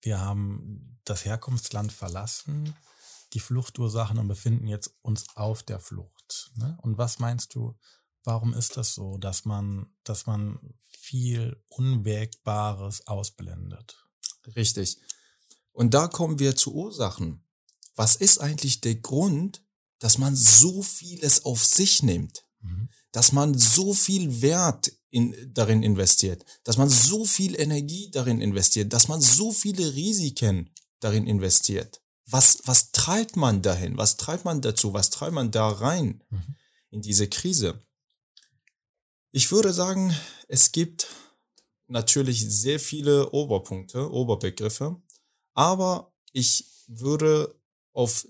wir 0.02 0.20
haben 0.20 1.00
das 1.06 1.26
Herkunftsland 1.26 1.92
verlassen, 1.92 2.76
die 3.34 3.40
Fluchtursachen 3.40 4.18
und 4.18 4.28
befinden 4.28 4.68
jetzt 4.68 4.94
uns 5.02 5.26
auf 5.36 5.64
der 5.64 5.80
Flucht. 5.80 6.52
Ne? 6.56 6.78
Und 6.82 6.98
was 6.98 7.20
meinst 7.20 7.56
du, 7.56 7.78
warum 8.24 8.54
ist 8.54 8.78
das 8.78 8.94
so, 8.94 9.18
dass 9.18 9.46
man, 9.46 9.94
dass 10.04 10.26
man 10.26 10.60
viel 10.90 11.62
Unwägbares 11.70 13.08
ausblendet? 13.08 14.04
Richtig. 14.56 14.98
Und 15.72 15.94
da 15.94 16.08
kommen 16.08 16.40
wir 16.40 16.56
zu 16.56 16.74
Ursachen. 16.74 17.44
Was 17.96 18.16
ist 18.16 18.40
eigentlich 18.40 18.82
der 18.82 18.96
Grund, 18.96 19.64
dass 20.00 20.18
man 20.18 20.36
so 20.36 20.82
vieles 20.82 21.46
auf 21.46 21.66
sich 21.66 22.02
nimmt? 22.04 22.46
Mhm. 22.62 22.90
Dass 23.12 23.32
man 23.32 23.58
so 23.58 23.94
viel 23.94 24.42
Wert 24.42 24.92
in, 25.12 25.36
darin 25.54 25.84
investiert, 25.84 26.45
dass 26.63 26.78
man 26.78 26.89
so 26.89 27.26
viel 27.26 27.60
Energie 27.60 28.12
darin 28.12 28.41
investiert, 28.41 28.93
dass 28.93 29.08
man 29.08 29.22
so 29.22 29.52
viele 29.52 29.95
Risiken 29.95 30.69
darin 31.00 31.28
investiert. 31.28 32.02
Was, 32.26 32.62
was 32.65 32.91
treibt 32.91 33.36
man 33.36 33.62
dahin? 33.62 33.98
Was 33.98 34.17
treibt 34.17 34.45
man 34.45 34.62
dazu? 34.62 34.93
Was 34.93 35.10
treibt 35.10 35.34
man 35.34 35.52
da 35.52 35.69
rein 35.69 36.24
mhm. 36.30 36.56
in 36.91 37.02
diese 37.02 37.28
Krise? 37.28 37.82
Ich 39.32 39.52
würde 39.52 39.74
sagen, 39.74 40.15
es 40.48 40.72
gibt 40.72 41.08
natürlich 41.88 42.48
sehr 42.48 42.80
viele 42.80 43.32
Oberpunkte, 43.32 44.12
Oberbegriffe, 44.12 45.02
aber 45.54 46.13
ich 46.32 46.65
würde 46.88 47.56
auf, 47.93 48.28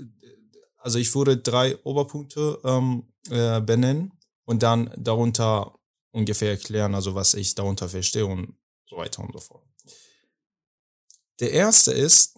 also 0.77 0.99
ich 0.99 1.13
würde 1.13 1.37
drei 1.37 1.77
Oberpunkte 1.83 2.59
ähm, 2.63 3.11
äh, 3.29 3.61
benennen 3.61 4.13
und 4.45 4.63
dann 4.63 4.91
darunter 4.97 5.78
ungefähr 6.11 6.51
erklären, 6.51 6.95
also 6.95 7.15
was 7.15 7.33
ich 7.33 7.55
darunter 7.55 7.89
verstehe 7.89 8.25
und 8.25 8.57
so 8.87 8.97
weiter 8.97 9.23
und 9.23 9.33
so 9.33 9.39
fort. 9.39 9.65
Der 11.39 11.51
erste 11.51 11.91
ist 11.91 12.37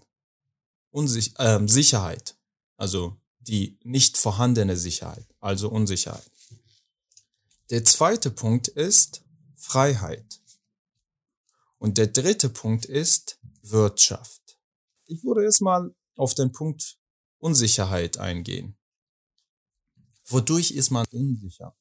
Unsich 0.91 1.33
äh, 1.39 1.65
Sicherheit, 1.67 2.35
also 2.75 3.17
die 3.39 3.79
nicht 3.83 4.17
vorhandene 4.17 4.75
Sicherheit, 4.75 5.25
also 5.39 5.69
Unsicherheit. 5.69 6.29
Der 7.69 7.85
zweite 7.85 8.29
Punkt 8.29 8.67
ist 8.67 9.23
Freiheit. 9.55 10.41
Und 11.77 11.97
der 11.97 12.07
dritte 12.07 12.49
Punkt 12.49 12.85
ist 12.85 13.39
Wirtschaft. 13.61 14.59
Ich 15.05 15.23
würde 15.23 15.45
erstmal 15.45 15.95
auf 16.15 16.35
den 16.35 16.51
Punkt 16.51 16.97
Unsicherheit 17.39 18.17
eingehen. 18.17 18.77
Wodurch 20.25 20.71
ist 20.71 20.91
man 20.91 21.05
unsicher? 21.11 21.75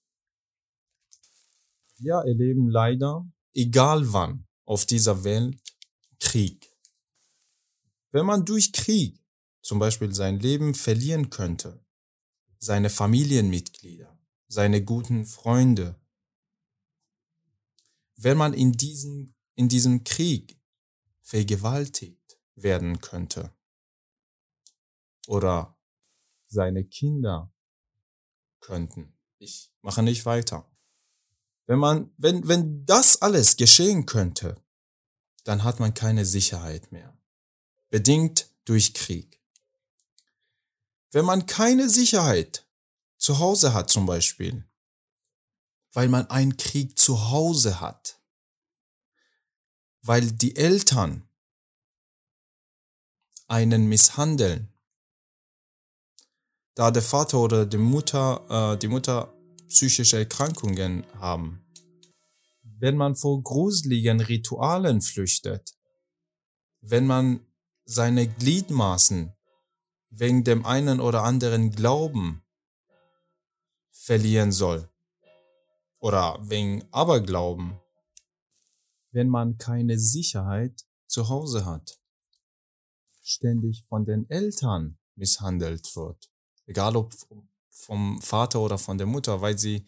Wir 2.03 2.15
erleben 2.15 2.71
leider, 2.71 3.31
egal 3.53 4.11
wann, 4.15 4.47
auf 4.65 4.87
dieser 4.87 5.23
Welt 5.23 5.61
Krieg. 6.19 6.75
Wenn 8.11 8.25
man 8.25 8.47
durch 8.47 8.73
Krieg 8.73 9.23
zum 9.61 9.79
Beispiel 9.79 10.15
sein 10.15 10.41
Leben 10.41 10.75
verlieren 10.75 11.29
könnte, 11.29 11.85
seine 12.59 12.89
Familienmitglieder, 12.89 14.19
seine 14.49 14.83
guten 14.83 15.27
Freunde, 15.27 16.01
wenn 18.17 18.39
man 18.39 18.55
in 18.55 18.73
diesem, 18.73 19.35
in 19.55 19.69
diesem 19.69 20.03
Krieg 20.03 20.59
vergewaltigt 21.21 22.41
werden 22.55 23.01
könnte 23.03 23.55
oder 25.27 25.79
seine 26.49 26.85
Kinder 26.85 27.53
könnten. 28.61 29.19
Ich 29.39 29.71
mache 29.83 30.03
nicht 30.03 30.25
weiter. 30.25 30.67
Wenn 31.71 31.79
man, 31.79 32.13
wenn, 32.17 32.49
wenn 32.49 32.85
das 32.85 33.23
alles 33.23 33.57
geschehen 33.57 34.05
könnte, 34.05 34.61
dann 35.45 35.63
hat 35.63 35.79
man 35.79 35.95
keine 35.95 36.25
Sicherheit 36.25 36.91
mehr. 36.91 37.17
Bedingt 37.91 38.51
durch 38.65 38.93
Krieg. 38.93 39.41
Wenn 41.13 41.25
man 41.25 41.47
keine 41.47 41.89
Sicherheit 41.89 42.67
zu 43.19 43.39
Hause 43.39 43.73
hat 43.73 43.89
zum 43.89 44.05
Beispiel, 44.05 44.69
weil 45.93 46.09
man 46.09 46.29
einen 46.29 46.57
Krieg 46.57 46.99
zu 46.99 47.31
Hause 47.31 47.81
hat, 47.81 48.19
weil 50.03 50.33
die 50.33 50.57
Eltern 50.57 51.29
einen 53.47 53.89
misshandeln, 53.89 54.73
da 56.75 56.91
der 56.91 57.03
Vater 57.03 57.39
oder 57.39 57.65
die 57.65 57.79
Mutter, 57.79 58.73
äh, 58.73 58.77
die 58.77 58.89
Mutter 58.89 59.33
psychische 59.71 60.19
Erkrankungen 60.19 61.05
haben. 61.21 61.65
Wenn 62.63 62.97
man 62.97 63.15
vor 63.15 63.43
gruseligen 63.43 64.21
Ritualen 64.21 65.01
flüchtet, 65.01 65.77
wenn 66.81 67.07
man 67.07 67.47
seine 67.85 68.27
Gliedmaßen 68.29 69.33
wegen 70.11 70.45
dem 70.45 70.67
einen 70.67 71.01
oder 71.01 71.23
anderen 71.23 71.71
Glauben 71.71 72.43
verlieren 73.93 74.51
soll 74.51 74.89
oder 76.01 76.39
wegen 76.43 76.85
Aberglauben, 76.91 77.79
wenn 79.13 79.29
man 79.29 79.57
keine 79.57 79.99
Sicherheit 79.99 80.85
zu 81.07 81.29
Hause 81.29 81.65
hat, 81.65 82.01
ständig 83.23 83.85
von 83.85 84.05
den 84.05 84.29
Eltern 84.31 84.99
misshandelt 85.15 85.95
wird, 85.95 86.29
egal 86.67 86.97
ob 86.97 87.15
vom 87.81 88.21
Vater 88.23 88.61
oder 88.61 88.79
von 88.79 88.99
der 88.99 89.07
Mutter, 89.07 89.41
weil 89.41 89.59
sie 89.59 89.87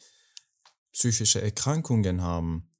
psychische 0.92 1.40
Erkrankungen 1.40 2.22
haben 2.22 2.70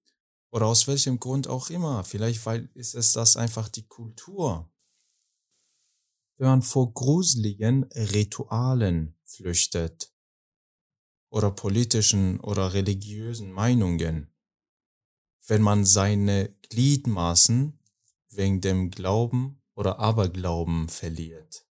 oder 0.51 0.67
aus 0.67 0.87
welchem 0.87 1.19
Grund 1.19 1.49
auch 1.49 1.71
immer. 1.71 2.05
Vielleicht 2.05 2.45
weil 2.47 2.69
ist 2.75 2.95
es 2.95 3.13
das 3.13 3.37
einfach 3.37 3.69
die 3.69 3.87
Kultur. 3.87 4.71
Wenn 6.37 6.49
man 6.49 6.63
vor 6.63 6.93
gruseligen 6.93 7.85
Ritualen 7.85 9.17
flüchtet 9.25 10.13
oder 11.31 11.51
politischen 11.51 12.41
oder 12.41 12.75
religiösen 12.75 13.53
Meinungen, 13.53 14.33
wenn 15.47 15.63
man 15.63 15.85
seine 15.85 16.55
Gliedmaßen 16.69 17.79
wegen 18.29 18.61
dem 18.61 18.91
Glauben 18.91 19.63
oder 19.75 19.99
Aberglauben 19.99 20.89
verliert. 20.89 21.67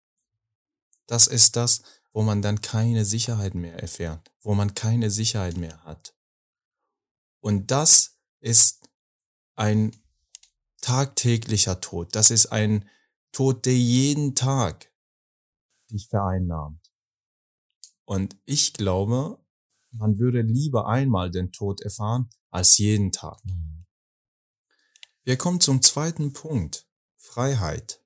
Das 1.05 1.27
ist 1.27 1.55
das, 1.55 1.81
wo 2.19 2.23
man 2.23 2.41
dann 2.41 2.59
keine 2.59 3.05
Sicherheit 3.05 3.55
mehr 3.55 3.81
erfährt, 3.81 4.29
wo 4.41 4.53
man 4.53 4.73
keine 4.73 5.09
Sicherheit 5.09 5.55
mehr 5.55 5.85
hat. 5.85 6.13
Und 7.39 7.71
das 7.71 8.19
ist 8.41 8.89
ein 9.55 9.95
tagtäglicher 10.81 11.79
Tod. 11.79 12.13
Das 12.15 12.29
ist 12.29 12.47
ein 12.47 12.89
Tod, 13.31 13.65
der 13.65 13.77
jeden 13.77 14.35
Tag 14.35 14.91
dich 15.89 16.09
vereinnahmt. 16.09 16.91
Und 18.03 18.35
ich 18.43 18.73
glaube, 18.73 19.39
man 19.91 20.19
würde 20.19 20.41
lieber 20.41 20.89
einmal 20.89 21.31
den 21.31 21.53
Tod 21.53 21.79
erfahren 21.79 22.29
als 22.49 22.77
jeden 22.79 23.13
Tag. 23.13 23.39
Mhm. 23.45 23.85
Wir 25.23 25.37
kommen 25.37 25.61
zum 25.61 25.81
zweiten 25.81 26.33
Punkt. 26.33 26.85
Freiheit. 27.15 28.03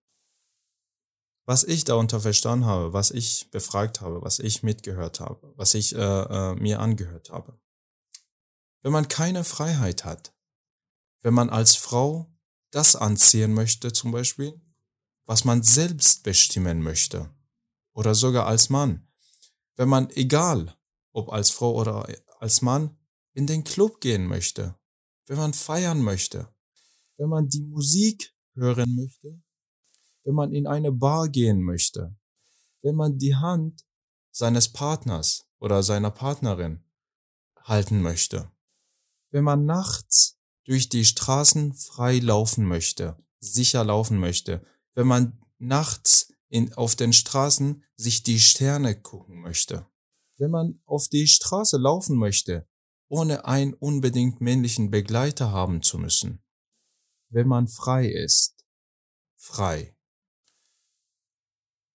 Was 1.46 1.64
ich 1.64 1.84
darunter 1.84 2.22
verstanden 2.22 2.66
habe, 2.66 2.94
was 2.94 3.12
ich 3.12 3.50
befragt 3.52 4.00
habe, 4.02 4.22
was 4.22 4.40
ich 4.40 4.64
mitgehört 4.64 5.20
habe, 5.20 5.54
was 5.58 5.74
ich 5.74 5.94
äh, 5.94 6.00
äh, 6.00 6.56
mir 6.56 6.80
angehört 6.80 7.32
habe. 7.32 7.60
Wenn 8.82 8.94
man 8.94 9.08
keine 9.08 9.44
Freiheit 9.44 10.06
hat, 10.06 10.34
wenn 11.22 11.34
man 11.34 11.50
als 11.50 11.76
Frau 11.76 12.34
das 12.72 12.96
anziehen 12.96 13.54
möchte 13.54 13.92
zum 13.92 14.12
Beispiel, 14.12 14.60
was 15.26 15.46
man 15.46 15.64
selbst 15.64 16.24
bestimmen 16.24 16.82
möchte, 16.82 17.30
oder 17.94 18.16
sogar 18.16 18.48
als 18.48 18.70
Mann, 18.70 19.08
wenn 19.76 19.90
man 19.90 20.10
egal, 20.12 20.76
ob 21.12 21.32
als 21.32 21.52
Frau 21.52 21.76
oder 21.76 22.08
als 22.40 22.62
Mann, 22.62 22.98
in 23.34 23.48
den 23.48 23.64
Club 23.64 24.02
gehen 24.02 24.28
möchte, 24.28 24.78
wenn 25.28 25.38
man 25.38 25.54
feiern 25.54 26.02
möchte, 26.02 26.54
wenn 27.18 27.30
man 27.30 27.48
die 27.48 27.62
Musik 27.62 28.34
hören 28.56 28.96
möchte, 28.96 29.42
wenn 30.24 30.36
man 30.36 30.52
in 30.52 30.68
eine 30.68 30.92
Bar 30.92 31.30
gehen 31.30 31.62
möchte, 31.62 32.16
wenn 32.82 32.96
man 32.96 33.18
die 33.18 33.36
Hand 33.36 33.86
seines 34.32 34.72
Partners 34.72 35.46
oder 35.60 35.84
seiner 35.84 36.12
Partnerin 36.12 36.84
halten 37.58 38.02
möchte, 38.02 38.52
wenn 39.32 39.44
man 39.44 39.66
nachts 39.66 40.38
durch 40.66 40.90
die 40.90 41.06
Straßen 41.06 41.74
frei 41.74 42.20
laufen 42.20 42.66
möchte, 42.66 43.18
sicher 43.40 43.84
laufen 43.84 44.18
möchte, 44.18 44.66
wenn 44.94 45.08
man 45.08 45.42
nachts 45.58 46.34
in, 46.50 46.74
auf 46.74 46.96
den 46.96 47.14
Straßen 47.14 47.84
sich 47.96 48.24
die 48.24 48.40
Sterne 48.40 49.00
gucken 49.00 49.42
möchte, 49.42 49.88
wenn 50.38 50.52
man 50.52 50.82
auf 50.86 51.08
die 51.08 51.28
Straße 51.28 51.78
laufen 51.78 52.18
möchte, 52.18 52.68
ohne 53.08 53.46
einen 53.46 53.74
unbedingt 53.74 54.42
männlichen 54.42 54.90
Begleiter 54.90 55.52
haben 55.52 55.82
zu 55.82 55.98
müssen, 55.98 56.44
wenn 57.30 57.48
man 57.48 57.68
frei 57.68 58.08
ist. 58.08 58.66
Frei. 59.36 59.96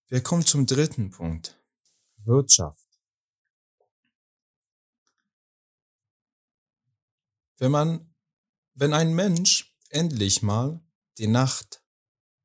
Wir 0.09 0.23
kommen 0.23 0.44
zum 0.44 0.66
dritten 0.66 1.11
Punkt. 1.11 1.59
Wirtschaft. 2.25 2.87
Wenn 7.59 7.71
man, 7.71 8.14
wenn 8.75 8.94
ein 8.94 9.14
Mensch 9.14 9.77
endlich 9.90 10.42
mal 10.42 10.81
die 11.18 11.27
Nacht, 11.27 11.83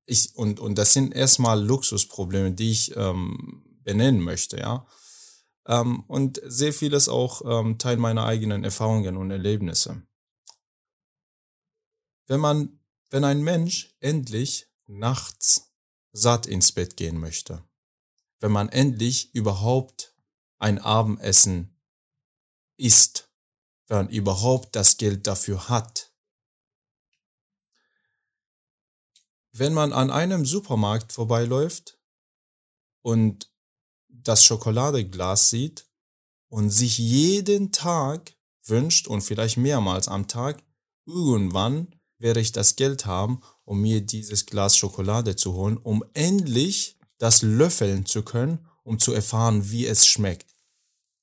ich, 0.05 0.35
und, 0.35 0.59
und 0.59 0.77
das 0.77 0.93
sind 0.93 1.13
erstmal 1.13 1.63
Luxusprobleme, 1.63 2.51
die 2.51 2.71
ich 2.71 2.95
ähm, 2.95 3.79
benennen 3.83 4.21
möchte, 4.21 4.57
ja. 4.57 4.85
Ähm, 5.65 6.03
und 6.07 6.41
sehr 6.43 6.73
vieles 6.73 7.07
auch 7.07 7.41
ähm, 7.45 7.77
Teil 7.77 7.97
meiner 7.97 8.25
eigenen 8.25 8.63
Erfahrungen 8.63 9.15
und 9.15 9.31
Erlebnisse. 9.31 10.05
Wenn 12.25 12.39
man 12.41 12.79
wenn 13.13 13.25
ein 13.25 13.43
Mensch 13.43 13.95
endlich 13.99 14.67
nachts 14.87 15.71
satt 16.13 16.45
ins 16.45 16.71
Bett 16.71 16.95
gehen 16.95 17.19
möchte, 17.19 17.67
wenn 18.39 18.51
man 18.51 18.69
endlich 18.69 19.33
überhaupt 19.33 20.15
ein 20.59 20.79
Abendessen 20.79 21.75
isst, 22.77 23.29
wenn 23.87 23.97
man 23.97 24.09
überhaupt 24.09 24.75
das 24.75 24.97
Geld 24.97 25.27
dafür 25.27 25.67
hat, 25.67 26.13
wenn 29.51 29.73
man 29.73 29.91
an 29.93 30.09
einem 30.09 30.45
Supermarkt 30.45 31.11
vorbeiläuft 31.11 31.99
und 33.01 33.51
das 34.07 34.43
Schokoladeglas 34.43 35.49
sieht 35.49 35.87
und 36.49 36.69
sich 36.69 36.97
jeden 36.97 37.71
Tag 37.71 38.35
wünscht 38.63 39.07
und 39.07 39.21
vielleicht 39.21 39.57
mehrmals 39.57 40.07
am 40.07 40.27
Tag 40.27 40.63
irgendwann 41.05 41.93
werde 42.23 42.39
ich 42.39 42.53
das 42.53 42.77
Geld 42.77 43.05
haben, 43.05 43.41
um 43.65 43.81
mir 43.81 43.99
dieses 43.99 44.45
Glas 44.45 44.77
Schokolade 44.77 45.35
zu 45.35 45.53
holen, 45.55 45.75
um 45.75 46.05
endlich 46.13 46.97
das 47.17 47.41
löffeln 47.41 48.05
zu 48.05 48.23
können, 48.23 48.65
um 48.83 48.97
zu 48.97 49.11
erfahren, 49.11 49.69
wie 49.69 49.85
es 49.85 50.07
schmeckt. 50.07 50.55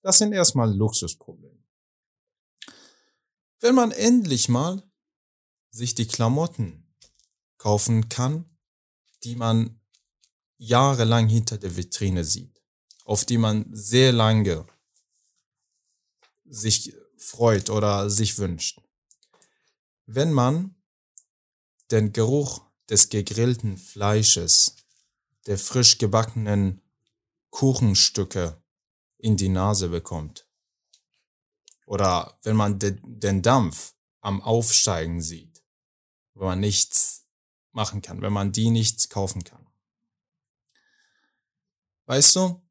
Das 0.02 0.18
sind 0.18 0.34
erstmal 0.34 0.70
Luxusprobleme. 0.70 1.64
Wenn 3.60 3.74
man 3.74 3.92
endlich 3.92 4.50
mal 4.50 4.82
sich 5.70 5.94
die 5.94 6.06
Klamotten 6.06 6.94
kaufen 7.56 8.10
kann, 8.10 8.44
die 9.24 9.36
man 9.36 9.80
jahrelang 10.58 11.28
hinter 11.28 11.56
der 11.56 11.76
Vitrine 11.76 12.24
sieht, 12.24 12.60
auf 13.06 13.24
die 13.24 13.38
man 13.38 13.64
sehr 13.72 14.12
lange 14.12 14.66
sich 16.44 16.94
freut 17.16 17.70
oder 17.70 18.10
sich 18.10 18.36
wünscht. 18.36 18.82
Wenn 20.04 20.32
man 20.32 20.74
den 21.90 22.12
Geruch 22.12 22.62
des 22.88 23.08
gegrillten 23.08 23.78
Fleisches, 23.78 24.76
der 25.46 25.58
frisch 25.58 25.98
gebackenen 25.98 26.82
Kuchenstücke 27.50 28.62
in 29.18 29.36
die 29.36 29.48
Nase 29.48 29.88
bekommt. 29.88 30.46
Oder 31.86 32.38
wenn 32.42 32.56
man 32.56 32.78
de 32.78 32.98
den 33.02 33.42
Dampf 33.42 33.94
am 34.20 34.40
Aufsteigen 34.42 35.20
sieht, 35.20 35.62
wenn 36.34 36.46
man 36.46 36.60
nichts 36.60 37.26
machen 37.72 38.02
kann, 38.02 38.22
wenn 38.22 38.32
man 38.32 38.52
die 38.52 38.70
nichts 38.70 39.08
kaufen 39.08 39.44
kann. 39.44 39.66
Weißt 42.06 42.36
du, 42.36 42.62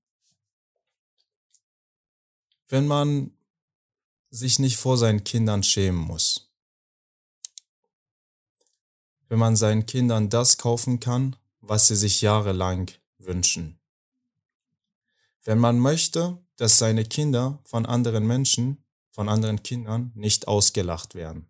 wenn 2.67 2.87
man 2.87 3.37
sich 4.29 4.59
nicht 4.59 4.77
vor 4.77 4.97
seinen 4.97 5.23
Kindern 5.23 5.63
schämen 5.63 6.01
muss, 6.01 6.48
wenn 9.29 9.39
man 9.39 9.55
seinen 9.55 9.85
Kindern 9.85 10.29
das 10.29 10.57
kaufen 10.57 10.99
kann, 10.99 11.35
was 11.61 11.87
sie 11.87 11.95
sich 11.95 12.21
jahrelang 12.21 12.91
wünschen. 13.19 13.79
Wenn 15.43 15.59
man 15.59 15.79
möchte, 15.79 16.37
dass 16.57 16.77
seine 16.77 17.05
Kinder 17.05 17.59
von 17.63 17.85
anderen 17.85 18.27
Menschen, 18.27 18.83
von 19.11 19.29
anderen 19.29 19.63
Kindern 19.63 20.11
nicht 20.15 20.47
ausgelacht 20.47 21.15
werden. 21.15 21.47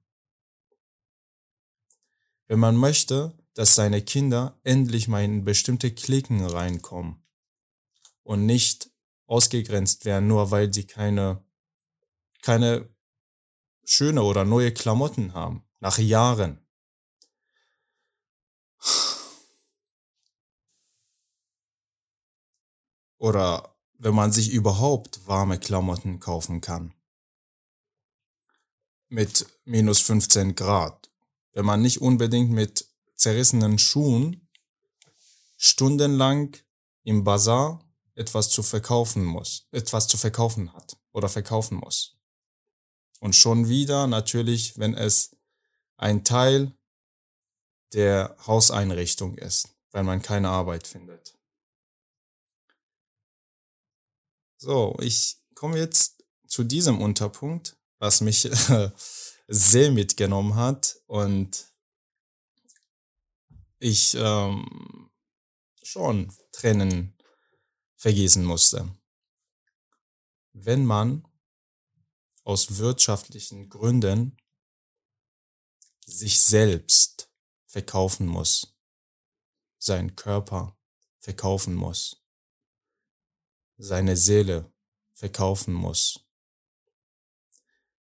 Wenn 2.48 2.60
man 2.60 2.76
möchte, 2.76 3.34
dass 3.54 3.76
seine 3.76 4.02
Kinder 4.02 4.60
endlich 4.64 5.08
mal 5.08 5.24
in 5.24 5.44
bestimmte 5.44 5.92
Klicken 5.92 6.46
reinkommen 6.46 7.24
und 8.24 8.46
nicht 8.46 8.90
ausgegrenzt 9.26 10.06
werden, 10.06 10.28
nur 10.28 10.52
weil 10.52 10.74
sie 10.74 10.86
keine, 10.86 11.44
keine 12.42 12.90
schöne 13.86 14.24
oder 14.24 14.46
neue 14.46 14.74
Klamotten 14.74 15.34
haben, 15.34 15.64
nach 15.80 15.98
Jahren. 15.98 16.60
Oder 23.18 23.76
wenn 24.00 24.16
man 24.16 24.32
sich 24.32 24.52
überhaupt 24.52 25.28
warme 25.28 25.60
Klamotten 25.60 26.20
kaufen 26.20 26.62
kann. 26.62 26.94
Mit 29.10 29.46
minus 29.66 30.00
15 30.00 30.56
Grad. 30.56 31.10
Wenn 31.52 31.66
man 31.66 31.82
nicht 31.82 32.02
unbedingt 32.02 32.52
mit 32.52 32.88
zerrissenen 33.16 33.78
Schuhen 33.78 34.48
stundenlang 35.58 36.56
im 37.04 37.24
Bazar 37.26 37.84
etwas 38.16 38.50
zu 38.50 38.64
verkaufen 38.64 39.26
muss, 39.26 39.68
etwas 39.72 40.08
zu 40.08 40.18
verkaufen 40.18 40.74
hat 40.74 40.98
oder 41.12 41.28
verkaufen 41.28 41.78
muss. 41.78 42.18
Und 43.20 43.36
schon 43.36 43.68
wieder 43.68 44.08
natürlich, 44.08 44.78
wenn 44.78 44.94
es 44.94 45.36
ein 45.98 46.24
Teil 46.24 46.72
der 47.94 48.36
Hauseinrichtung 48.46 49.38
ist, 49.38 49.70
weil 49.92 50.04
man 50.04 50.22
keine 50.22 50.50
Arbeit 50.50 50.88
findet. 50.88 51.38
So, 54.58 54.98
ich 55.02 55.38
komme 55.56 55.78
jetzt 55.78 56.24
zu 56.48 56.64
diesem 56.64 57.02
Unterpunkt, 57.02 57.78
was 57.98 58.22
mich 58.22 58.50
sehr 59.48 59.92
mitgenommen 59.92 60.56
hat 60.56 60.98
und 61.08 61.72
ich 63.80 64.16
ähm, 64.16 65.10
schon 65.82 66.34
Tränen 66.52 67.18
vergießen 67.96 68.44
musste. 68.44 68.94
Wenn 70.54 70.86
man 70.86 71.26
aus 72.44 72.78
wirtschaftlichen 72.78 73.70
Gründen 73.70 74.38
sich 76.06 76.42
selbst 76.42 77.29
verkaufen 77.70 78.26
muss, 78.26 78.76
seinen 79.78 80.16
Körper 80.16 80.76
verkaufen 81.20 81.76
muss, 81.76 82.26
seine 83.78 84.18
Seele 84.18 84.74
verkaufen 85.14 85.74
muss. 85.74 86.26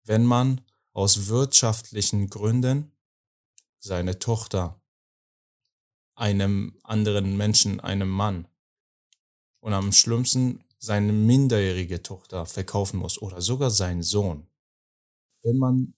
Wenn 0.03 0.25
man 0.25 0.61
aus 0.93 1.27
wirtschaftlichen 1.27 2.29
Gründen 2.29 2.93
seine 3.79 4.19
Tochter 4.19 4.81
einem 6.15 6.79
anderen 6.83 7.35
Menschen, 7.35 7.81
einem 7.81 8.09
Mann 8.09 8.47
und 9.59 9.73
am 9.73 9.91
schlimmsten 9.91 10.63
seine 10.79 11.11
minderjährige 11.11 12.01
Tochter 12.01 12.45
verkaufen 12.45 12.99
muss 12.99 13.21
oder 13.21 13.41
sogar 13.41 13.69
seinen 13.69 14.01
Sohn. 14.01 14.47
Wenn 15.43 15.57
man 15.57 15.93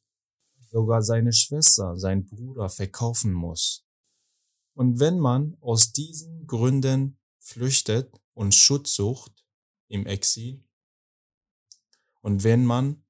sogar 0.69 1.01
seine 1.01 1.33
Schwester, 1.33 1.97
seinen 1.97 2.25
Bruder 2.25 2.69
verkaufen 2.69 3.33
muss. 3.33 3.85
Und 4.73 4.99
wenn 4.99 5.19
man 5.19 5.57
aus 5.61 5.91
diesen 5.91 6.47
Gründen 6.47 7.17
flüchtet 7.39 8.19
und 8.33 8.55
Schutz 8.55 8.95
sucht 8.95 9.45
im 9.87 10.05
Exil, 10.05 10.63
und 12.21 12.43
wenn 12.43 12.65
man 12.65 13.03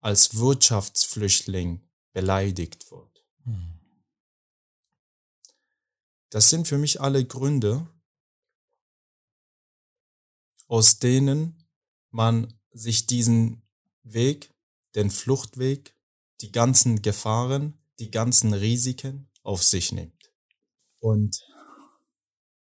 als 0.00 0.36
Wirtschaftsflüchtling 0.36 1.88
beleidigt 2.12 2.90
wird. 2.90 3.24
Hm. 3.44 3.80
Das 6.30 6.50
sind 6.50 6.68
für 6.68 6.78
mich 6.78 7.00
alle 7.00 7.24
Gründe, 7.24 7.88
aus 10.66 10.98
denen 10.98 11.64
man 12.10 12.58
sich 12.72 13.06
diesen 13.06 13.62
Weg, 14.02 14.52
den 14.94 15.10
Fluchtweg, 15.10 15.96
die 16.40 16.52
ganzen 16.52 17.02
Gefahren, 17.02 17.78
die 17.98 18.10
ganzen 18.10 18.52
Risiken 18.54 19.30
auf 19.42 19.62
sich 19.62 19.92
nimmt. 19.92 20.32
Und 21.00 21.38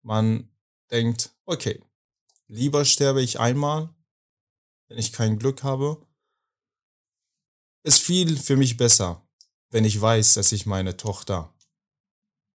man 0.03 0.51
denkt, 0.91 1.35
okay, 1.45 1.83
lieber 2.47 2.85
sterbe 2.85 3.23
ich 3.23 3.39
einmal, 3.39 3.95
wenn 4.89 4.99
ich 4.99 5.13
kein 5.13 5.39
Glück 5.39 5.63
habe. 5.63 6.07
Ist 7.83 8.03
viel 8.03 8.37
für 8.37 8.57
mich 8.57 8.77
besser, 8.77 9.27
wenn 9.71 9.85
ich 9.85 10.01
weiß, 10.01 10.35
dass 10.35 10.53
ich 10.53 10.67
meine 10.67 10.97
Tochter 10.97 11.55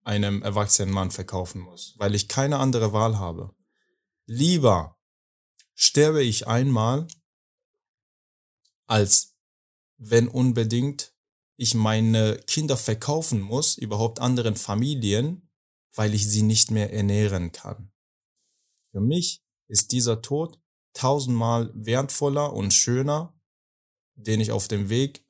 einem 0.03 0.41
erwachsenen 0.41 0.93
Mann 0.93 1.11
verkaufen 1.11 1.61
muss, 1.61 1.95
weil 1.97 2.13
ich 2.13 2.27
keine 2.27 2.59
andere 2.59 2.91
Wahl 2.91 3.19
habe. 3.19 3.55
Lieber 4.25 4.99
sterbe 5.75 6.21
ich 6.23 6.47
einmal, 6.47 7.07
als 8.85 9.32
wenn 10.09 10.27
unbedingt 10.27 11.13
ich 11.55 11.75
meine 11.75 12.37
Kinder 12.47 12.77
verkaufen 12.77 13.39
muss, 13.39 13.77
überhaupt 13.77 14.19
anderen 14.19 14.55
Familien, 14.55 15.49
weil 15.95 16.13
ich 16.13 16.27
sie 16.27 16.41
nicht 16.41 16.71
mehr 16.71 16.91
ernähren 16.91 17.51
kann. 17.51 17.91
Für 18.91 18.99
mich 18.99 19.43
ist 19.67 19.91
dieser 19.91 20.21
Tod 20.21 20.59
tausendmal 20.93 21.71
wertvoller 21.73 22.53
und 22.53 22.73
schöner, 22.73 23.39
den 24.15 24.41
ich 24.41 24.51
auf 24.51 24.67
dem 24.67 24.89
Weg 24.89 25.25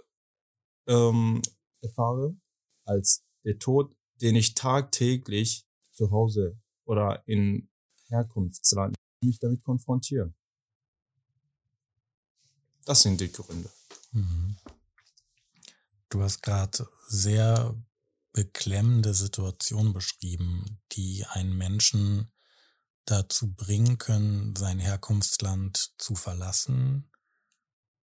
ähm, 0.87 1.41
erfahre, 1.81 2.35
als 2.85 3.23
der 3.45 3.59
Tod, 3.59 3.95
den 4.21 4.35
ich 4.35 4.55
tagtäglich 4.55 5.65
zu 5.91 6.11
Hause 6.11 6.59
oder 6.85 7.23
in 7.27 7.69
Herkunftsland 8.07 8.95
mich 9.23 9.39
damit 9.39 9.63
konfrontiere. 9.63 10.33
Das 12.85 13.01
sind 13.01 13.19
die 13.21 13.31
Gründe. 13.31 13.69
Mhm. 14.11 14.57
Du 16.09 16.21
hast 16.21 16.41
gerade 16.41 16.87
sehr 17.07 17.75
beklemmende 18.33 19.13
Situationen 19.13 19.93
beschrieben, 19.93 20.81
die 20.91 21.25
einen 21.25 21.55
Menschen 21.57 22.31
dazu 23.05 23.53
bringen 23.53 23.97
können, 23.97 24.55
sein 24.55 24.79
Herkunftsland 24.79 25.93
zu 25.97 26.15
verlassen. 26.15 27.09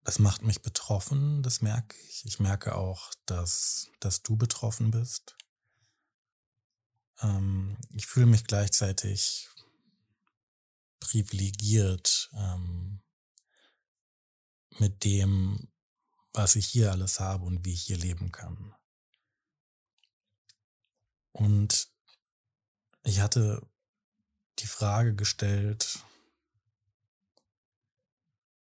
Das 0.03 0.19
macht 0.19 0.43
mich 0.43 0.61
betroffen, 0.61 1.43
das 1.43 1.63
merke 1.63 1.97
ich. 2.09 2.25
Ich 2.27 2.39
merke 2.39 2.75
auch, 2.75 3.13
dass, 3.27 3.89
dass 4.01 4.23
du 4.23 4.37
betroffen 4.37 4.91
bist. 4.91 5.37
Ähm, 7.21 7.77
ich 7.91 8.07
fühle 8.07 8.27
mich 8.27 8.45
gleichzeitig 8.45 9.49
privilegiert 11.01 12.31
ähm, 12.35 13.04
mit 14.79 15.05
dem, 15.05 15.69
was 16.33 16.57
ich 16.57 16.67
hier 16.67 16.93
alles 16.93 17.21
habe 17.21 17.45
und 17.45 17.65
wie 17.65 17.73
ich 17.73 17.83
hier 17.83 17.99
leben 17.99 18.33
kann. 18.33 18.75
Und 21.33 21.89
ich 23.03 23.21
hatte 23.21 23.67
die 24.61 24.67
Frage 24.67 25.15
gestellt, 25.15 25.99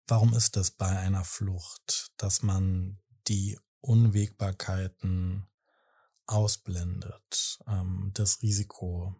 warum 0.06 0.34
ist 0.34 0.56
es 0.56 0.70
bei 0.70 0.98
einer 0.98 1.24
Flucht, 1.24 2.12
dass 2.16 2.42
man 2.42 3.00
die 3.28 3.58
Unwägbarkeiten 3.80 5.46
ausblendet, 6.26 7.58
ähm, 7.66 8.10
das 8.14 8.42
Risiko, 8.42 9.14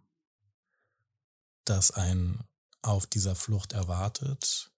das 1.65 1.91
ein 1.91 2.45
auf 2.83 3.07
dieser 3.07 3.35
Flucht 3.35 3.73
erwartet. 3.73 4.74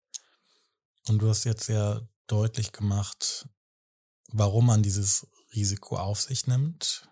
Und 1.08 1.18
du 1.20 1.28
hast 1.28 1.44
jetzt 1.44 1.64
sehr 1.64 2.08
deutlich 2.26 2.72
gemacht, 2.72 3.48
warum 4.32 4.66
man 4.66 4.82
dieses 4.82 5.26
Risiko 5.54 5.96
auf 5.96 6.20
sich 6.20 6.46
nimmt, 6.46 7.08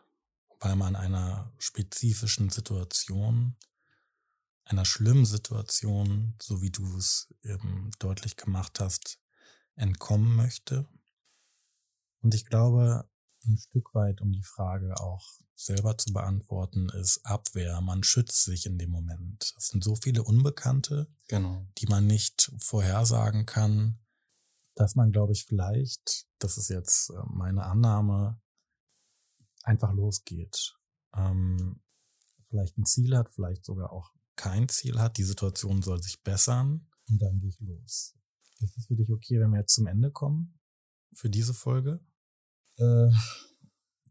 weil 0.60 0.76
man 0.76 0.96
einer 0.96 1.52
spezifischen 1.58 2.50
Situation 2.50 3.56
einer 4.64 4.84
schlimmen 4.84 5.26
Situation, 5.26 6.34
so 6.40 6.62
wie 6.62 6.70
du 6.70 6.96
es 6.96 7.32
eben 7.42 7.90
deutlich 7.98 8.36
gemacht 8.36 8.80
hast, 8.80 9.18
entkommen 9.76 10.34
möchte. 10.36 10.88
Und 12.22 12.34
ich 12.34 12.46
glaube, 12.46 13.08
ein 13.46 13.58
Stück 13.58 13.94
weit, 13.94 14.20
um 14.22 14.32
die 14.32 14.42
Frage 14.42 14.98
auch 15.00 15.38
selber 15.54 15.96
zu 15.96 16.12
beantworten, 16.12 16.88
ist 16.90 17.24
Abwehr. 17.24 17.80
Man 17.80 18.02
schützt 18.02 18.44
sich 18.44 18.66
in 18.66 18.78
dem 18.78 18.90
Moment. 18.90 19.54
Es 19.56 19.68
sind 19.68 19.84
so 19.84 19.94
viele 19.96 20.22
Unbekannte, 20.22 21.08
genau. 21.28 21.66
die 21.78 21.86
man 21.86 22.06
nicht 22.06 22.52
vorhersagen 22.58 23.46
kann, 23.46 23.98
dass 24.74 24.96
man, 24.96 25.12
glaube 25.12 25.32
ich, 25.32 25.44
vielleicht, 25.46 26.26
das 26.38 26.58
ist 26.58 26.68
jetzt 26.68 27.10
äh, 27.10 27.22
meine 27.26 27.64
Annahme, 27.64 28.40
einfach 29.62 29.92
losgeht. 29.92 30.76
Ähm, 31.14 31.80
vielleicht 32.48 32.76
ein 32.76 32.84
Ziel 32.84 33.16
hat, 33.16 33.30
vielleicht 33.30 33.64
sogar 33.64 33.92
auch 33.92 34.12
kein 34.36 34.68
Ziel 34.68 35.00
hat, 35.00 35.16
die 35.16 35.24
Situation 35.24 35.82
soll 35.82 36.02
sich 36.02 36.22
bessern 36.22 36.88
und 37.08 37.22
dann 37.22 37.38
gehe 37.38 37.50
ich 37.50 37.60
los. 37.60 38.14
Ist 38.60 38.76
es 38.76 38.86
für 38.86 38.96
dich 38.96 39.10
okay, 39.10 39.40
wenn 39.40 39.50
wir 39.50 39.60
jetzt 39.60 39.74
zum 39.74 39.86
Ende 39.86 40.10
kommen 40.10 40.58
für 41.12 41.30
diese 41.30 41.54
Folge? 41.54 42.00
Äh, 42.76 43.08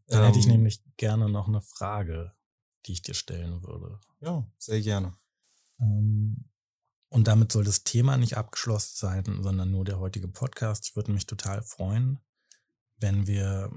dann 0.06 0.20
ähm, 0.20 0.26
hätte 0.26 0.38
ich 0.38 0.46
ähm. 0.46 0.52
nämlich 0.52 0.82
gerne 0.96 1.28
noch 1.28 1.48
eine 1.48 1.60
Frage, 1.60 2.32
die 2.86 2.92
ich 2.92 3.02
dir 3.02 3.14
stellen 3.14 3.62
würde. 3.62 4.00
Ja, 4.20 4.46
sehr 4.58 4.80
gerne. 4.80 5.16
Ähm, 5.80 6.50
und 7.08 7.28
damit 7.28 7.52
soll 7.52 7.64
das 7.64 7.84
Thema 7.84 8.16
nicht 8.16 8.36
abgeschlossen 8.36 8.94
sein, 8.96 9.42
sondern 9.42 9.70
nur 9.70 9.84
der 9.84 10.00
heutige 10.00 10.28
Podcast. 10.28 10.88
Ich 10.88 10.96
würde 10.96 11.12
mich 11.12 11.26
total 11.26 11.62
freuen, 11.62 12.20
wenn 12.96 13.26
wir 13.26 13.70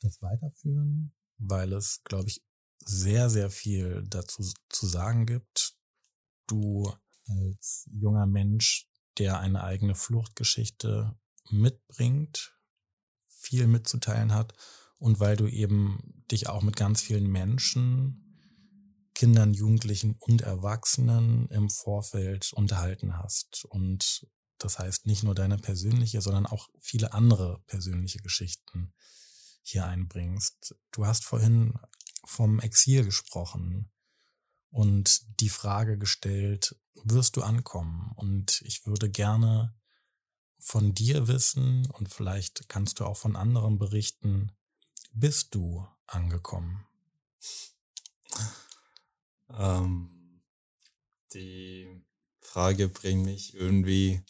das 0.00 0.20
weiterführen, 0.22 1.12
weil 1.38 1.72
es, 1.72 2.02
glaube 2.04 2.28
ich, 2.28 2.44
sehr, 2.84 3.30
sehr 3.30 3.50
viel 3.50 4.04
dazu 4.06 4.44
zu 4.68 4.86
sagen 4.86 5.26
gibt. 5.26 5.76
Du 6.46 6.92
als 7.26 7.88
junger 7.92 8.26
Mensch, 8.26 8.88
der 9.18 9.40
eine 9.40 9.64
eigene 9.64 9.94
Fluchtgeschichte 9.94 11.18
mitbringt, 11.50 12.54
viel 13.26 13.66
mitzuteilen 13.66 14.34
hat 14.34 14.54
und 14.98 15.20
weil 15.20 15.36
du 15.36 15.46
eben 15.46 16.24
dich 16.30 16.48
auch 16.48 16.62
mit 16.62 16.76
ganz 16.76 17.00
vielen 17.00 17.30
Menschen, 17.30 18.24
Kindern, 19.14 19.52
Jugendlichen 19.52 20.14
und 20.18 20.42
Erwachsenen 20.42 21.48
im 21.48 21.70
Vorfeld 21.70 22.52
unterhalten 22.52 23.18
hast. 23.18 23.64
Und 23.64 24.28
das 24.58 24.78
heißt 24.78 25.06
nicht 25.06 25.24
nur 25.24 25.34
deine 25.34 25.56
persönliche, 25.56 26.20
sondern 26.20 26.46
auch 26.46 26.68
viele 26.78 27.12
andere 27.12 27.60
persönliche 27.66 28.18
Geschichten 28.18 28.92
hier 29.62 29.86
einbringst. 29.86 30.76
Du 30.92 31.06
hast 31.06 31.24
vorhin 31.24 31.74
vom 32.24 32.60
Exil 32.60 33.04
gesprochen 33.04 33.90
und 34.70 35.40
die 35.40 35.48
Frage 35.48 35.98
gestellt, 35.98 36.76
wirst 37.04 37.36
du 37.36 37.42
ankommen? 37.42 38.12
Und 38.16 38.62
ich 38.62 38.86
würde 38.86 39.10
gerne 39.10 39.74
von 40.58 40.94
dir 40.94 41.28
wissen 41.28 41.86
und 41.90 42.12
vielleicht 42.12 42.68
kannst 42.68 43.00
du 43.00 43.04
auch 43.04 43.16
von 43.16 43.36
anderen 43.36 43.78
berichten, 43.78 44.52
bist 45.10 45.54
du 45.54 45.86
angekommen? 46.06 46.86
Ähm, 49.50 50.42
die 51.32 52.04
Frage 52.40 52.88
bringt 52.88 53.24
mich 53.24 53.54
irgendwie 53.54 54.22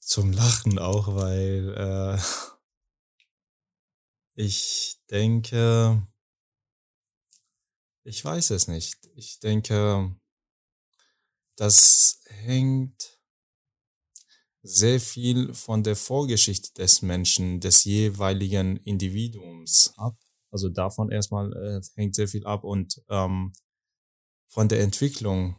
zum 0.00 0.32
Lachen 0.32 0.78
auch, 0.78 1.14
weil 1.14 1.74
äh, 1.76 2.18
ich 4.34 4.98
denke, 5.10 6.06
ich 8.02 8.24
weiß 8.24 8.50
es 8.50 8.66
nicht. 8.66 9.06
Ich 9.14 9.38
denke, 9.38 10.16
das 11.56 12.22
hängt 12.26 13.19
sehr 14.62 15.00
viel 15.00 15.54
von 15.54 15.82
der 15.82 15.96
Vorgeschichte 15.96 16.72
des 16.74 17.02
Menschen, 17.02 17.60
des 17.60 17.84
jeweiligen 17.84 18.76
Individuums 18.78 19.94
ab. 19.96 20.16
Also 20.50 20.68
davon 20.68 21.10
erstmal 21.10 21.52
äh, 21.52 21.80
hängt 21.94 22.14
sehr 22.14 22.28
viel 22.28 22.44
ab 22.44 22.64
und 22.64 23.02
ähm, 23.08 23.52
von 24.48 24.68
der 24.68 24.80
Entwicklung 24.80 25.56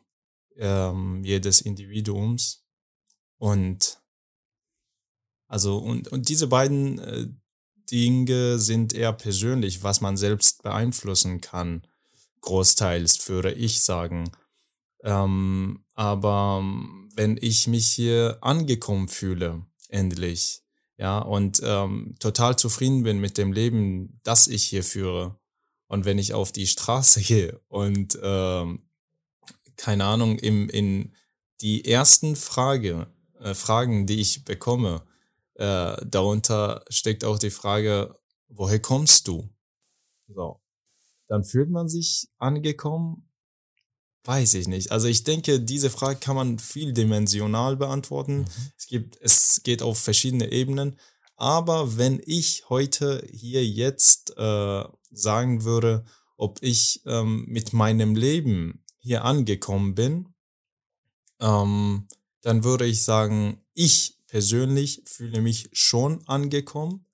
ähm, 0.57 1.23
jedes 1.23 1.61
Individuums. 1.61 2.63
Und 3.37 3.99
also 5.47 5.77
und, 5.77 6.09
und 6.09 6.29
diese 6.29 6.47
beiden 6.47 6.99
äh, 6.99 7.27
Dinge 7.89 8.59
sind 8.59 8.93
eher 8.93 9.13
persönlich, 9.13 9.83
was 9.83 9.99
man 10.01 10.15
selbst 10.15 10.63
beeinflussen 10.63 11.41
kann. 11.41 11.85
Großteils 12.41 13.27
würde 13.27 13.51
ich 13.51 13.81
sagen. 13.81 14.31
Ähm, 15.03 15.83
aber 15.95 16.63
wenn 17.15 17.37
ich 17.41 17.67
mich 17.67 17.87
hier 17.87 18.37
angekommen 18.41 19.07
fühle, 19.07 19.65
endlich, 19.89 20.63
ja, 20.97 21.19
und 21.19 21.61
ähm, 21.63 22.15
total 22.19 22.57
zufrieden 22.57 23.03
bin 23.03 23.19
mit 23.19 23.37
dem 23.37 23.53
Leben, 23.53 24.19
das 24.23 24.47
ich 24.47 24.63
hier 24.63 24.83
führe, 24.83 25.39
und 25.87 26.05
wenn 26.05 26.19
ich 26.19 26.33
auf 26.33 26.51
die 26.51 26.67
Straße 26.67 27.21
gehe 27.21 27.59
und 27.67 28.17
ähm, 28.21 28.87
keine 29.75 30.05
Ahnung, 30.05 30.37
im, 30.39 30.69
in 30.69 31.13
die 31.61 31.85
ersten 31.85 32.35
Frage, 32.35 33.07
äh, 33.39 33.53
Fragen, 33.53 34.05
die 34.05 34.21
ich 34.21 34.45
bekomme, 34.45 35.03
äh, 35.55 35.97
darunter 36.05 36.85
steckt 36.89 37.25
auch 37.25 37.39
die 37.39 37.49
Frage, 37.49 38.15
woher 38.47 38.79
kommst 38.79 39.27
du? 39.27 39.49
So. 40.27 40.61
Dann 41.27 41.43
fühlt 41.43 41.69
man 41.69 41.89
sich 41.89 42.29
angekommen 42.37 43.30
Weiß 44.23 44.53
ich 44.53 44.67
nicht. 44.67 44.91
Also 44.91 45.07
ich 45.07 45.23
denke, 45.23 45.59
diese 45.59 45.89
Frage 45.89 46.19
kann 46.19 46.35
man 46.35 46.59
vieldimensional 46.59 47.75
beantworten. 47.75 48.39
Mhm. 48.39 48.71
Es 48.77 48.87
gibt, 48.87 49.17
es 49.21 49.61
geht 49.63 49.81
auf 49.81 49.97
verschiedene 49.97 50.51
Ebenen. 50.51 50.99
Aber 51.35 51.97
wenn 51.97 52.21
ich 52.23 52.69
heute 52.69 53.27
hier 53.31 53.65
jetzt 53.65 54.37
äh, 54.37 54.83
sagen 55.09 55.63
würde, 55.63 56.05
ob 56.37 56.59
ich 56.61 57.01
ähm, 57.05 57.45
mit 57.47 57.73
meinem 57.73 58.15
Leben 58.15 58.83
hier 58.99 59.25
angekommen 59.25 59.95
bin, 59.95 60.29
ähm, 61.39 62.07
dann 62.41 62.63
würde 62.63 62.85
ich 62.85 63.03
sagen, 63.03 63.63
ich 63.73 64.17
persönlich 64.27 65.01
fühle 65.05 65.41
mich 65.41 65.69
schon 65.73 66.27
angekommen, 66.27 67.05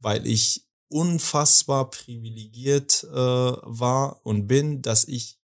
weil 0.00 0.26
ich 0.26 0.66
unfassbar 0.88 1.90
privilegiert 1.90 3.04
äh, 3.04 3.16
war 3.16 4.24
und 4.26 4.48
bin, 4.48 4.82
dass 4.82 5.06
ich 5.06 5.37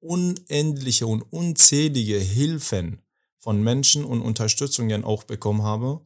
unendliche 0.00 1.06
und 1.06 1.22
unzählige 1.22 2.18
Hilfen 2.18 3.02
von 3.38 3.62
Menschen 3.62 4.04
und 4.04 4.20
Unterstützungen 4.20 5.04
auch 5.04 5.24
bekommen 5.24 5.62
habe. 5.62 6.00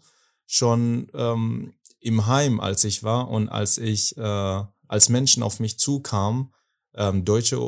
Schon 0.46 1.10
ähm, 1.14 1.74
im 2.00 2.26
Heim, 2.26 2.60
als 2.60 2.84
ich 2.84 3.02
war 3.02 3.28
und 3.30 3.48
als 3.48 3.78
ich, 3.78 4.16
äh, 4.16 4.62
als 4.88 5.08
Menschen 5.08 5.42
auf 5.42 5.60
mich 5.60 5.78
zukamen, 5.78 6.52
ähm, 6.94 7.24
Deutsche, 7.24 7.58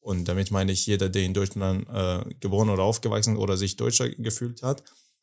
und 0.00 0.28
damit 0.28 0.50
meine 0.50 0.72
ich 0.72 0.86
jeder, 0.86 1.08
der 1.08 1.22
in 1.22 1.32
Deutschland 1.32 1.88
äh, 1.88 2.34
geboren 2.40 2.68
oder 2.68 2.82
aufgewachsen 2.82 3.36
oder 3.36 3.56
sich 3.56 3.76
Deutscher 3.76 4.10
gefühlt 4.10 4.62
hat, 4.62 4.82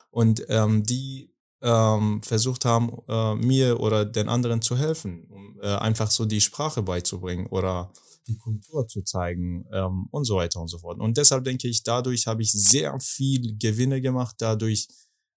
und 0.10 0.46
ähm, 0.50 0.84
die 0.84 1.32
ähm, 1.62 2.22
versucht 2.24 2.66
haben, 2.66 2.98
äh, 3.08 3.36
mir 3.36 3.80
oder 3.80 4.04
den 4.04 4.30
anderen 4.30 4.62
zu 4.62 4.78
helfen, 4.78 5.28
um 5.30 5.60
äh, 5.62 5.68
einfach 5.68 6.10
so 6.10 6.26
die 6.26 6.42
Sprache 6.42 6.82
beizubringen 6.82 7.48
oder 7.48 7.92
die 8.32 8.38
Kultur 8.38 8.88
zu 8.88 9.04
zeigen 9.04 9.66
ähm, 9.72 10.08
und 10.12 10.26
so 10.26 10.38
weiter 10.38 10.62
und 10.62 10.68
so 10.68 10.80
fort. 10.80 11.00
Und 11.00 11.18
deshalb 11.18 11.44
denke 11.44 11.68
ich, 11.68 11.84
dadurch 11.84 12.28
habe 12.28 12.42
ich 12.42 12.52
sehr 12.52 13.00
viel 13.00 13.58
Gewinne 13.58 14.02
gemacht, 14.02 14.36
dadurch 14.40 14.88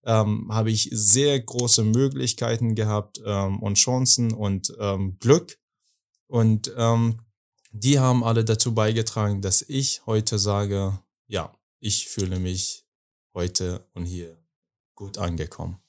ähm, 0.04 0.48
habe 0.52 0.70
ich 0.70 0.88
sehr 0.92 1.40
große 1.40 1.82
Möglichkeiten 1.82 2.74
gehabt 2.74 3.20
ähm, 3.24 3.60
und 3.60 3.76
Chancen 3.76 4.32
und 4.32 4.72
ähm, 4.78 5.18
Glück. 5.18 5.58
Und 6.26 6.72
ähm, 6.76 7.20
die 7.72 7.98
haben 7.98 8.22
alle 8.22 8.44
dazu 8.44 8.74
beigetragen, 8.74 9.42
dass 9.42 9.62
ich 9.62 10.02
heute 10.06 10.38
sage, 10.38 10.98
ja, 11.26 11.52
ich 11.80 12.08
fühle 12.08 12.38
mich 12.38 12.86
heute 13.34 13.86
und 13.94 14.04
hier 14.04 14.38
gut 14.94 15.18
angekommen. 15.18 15.83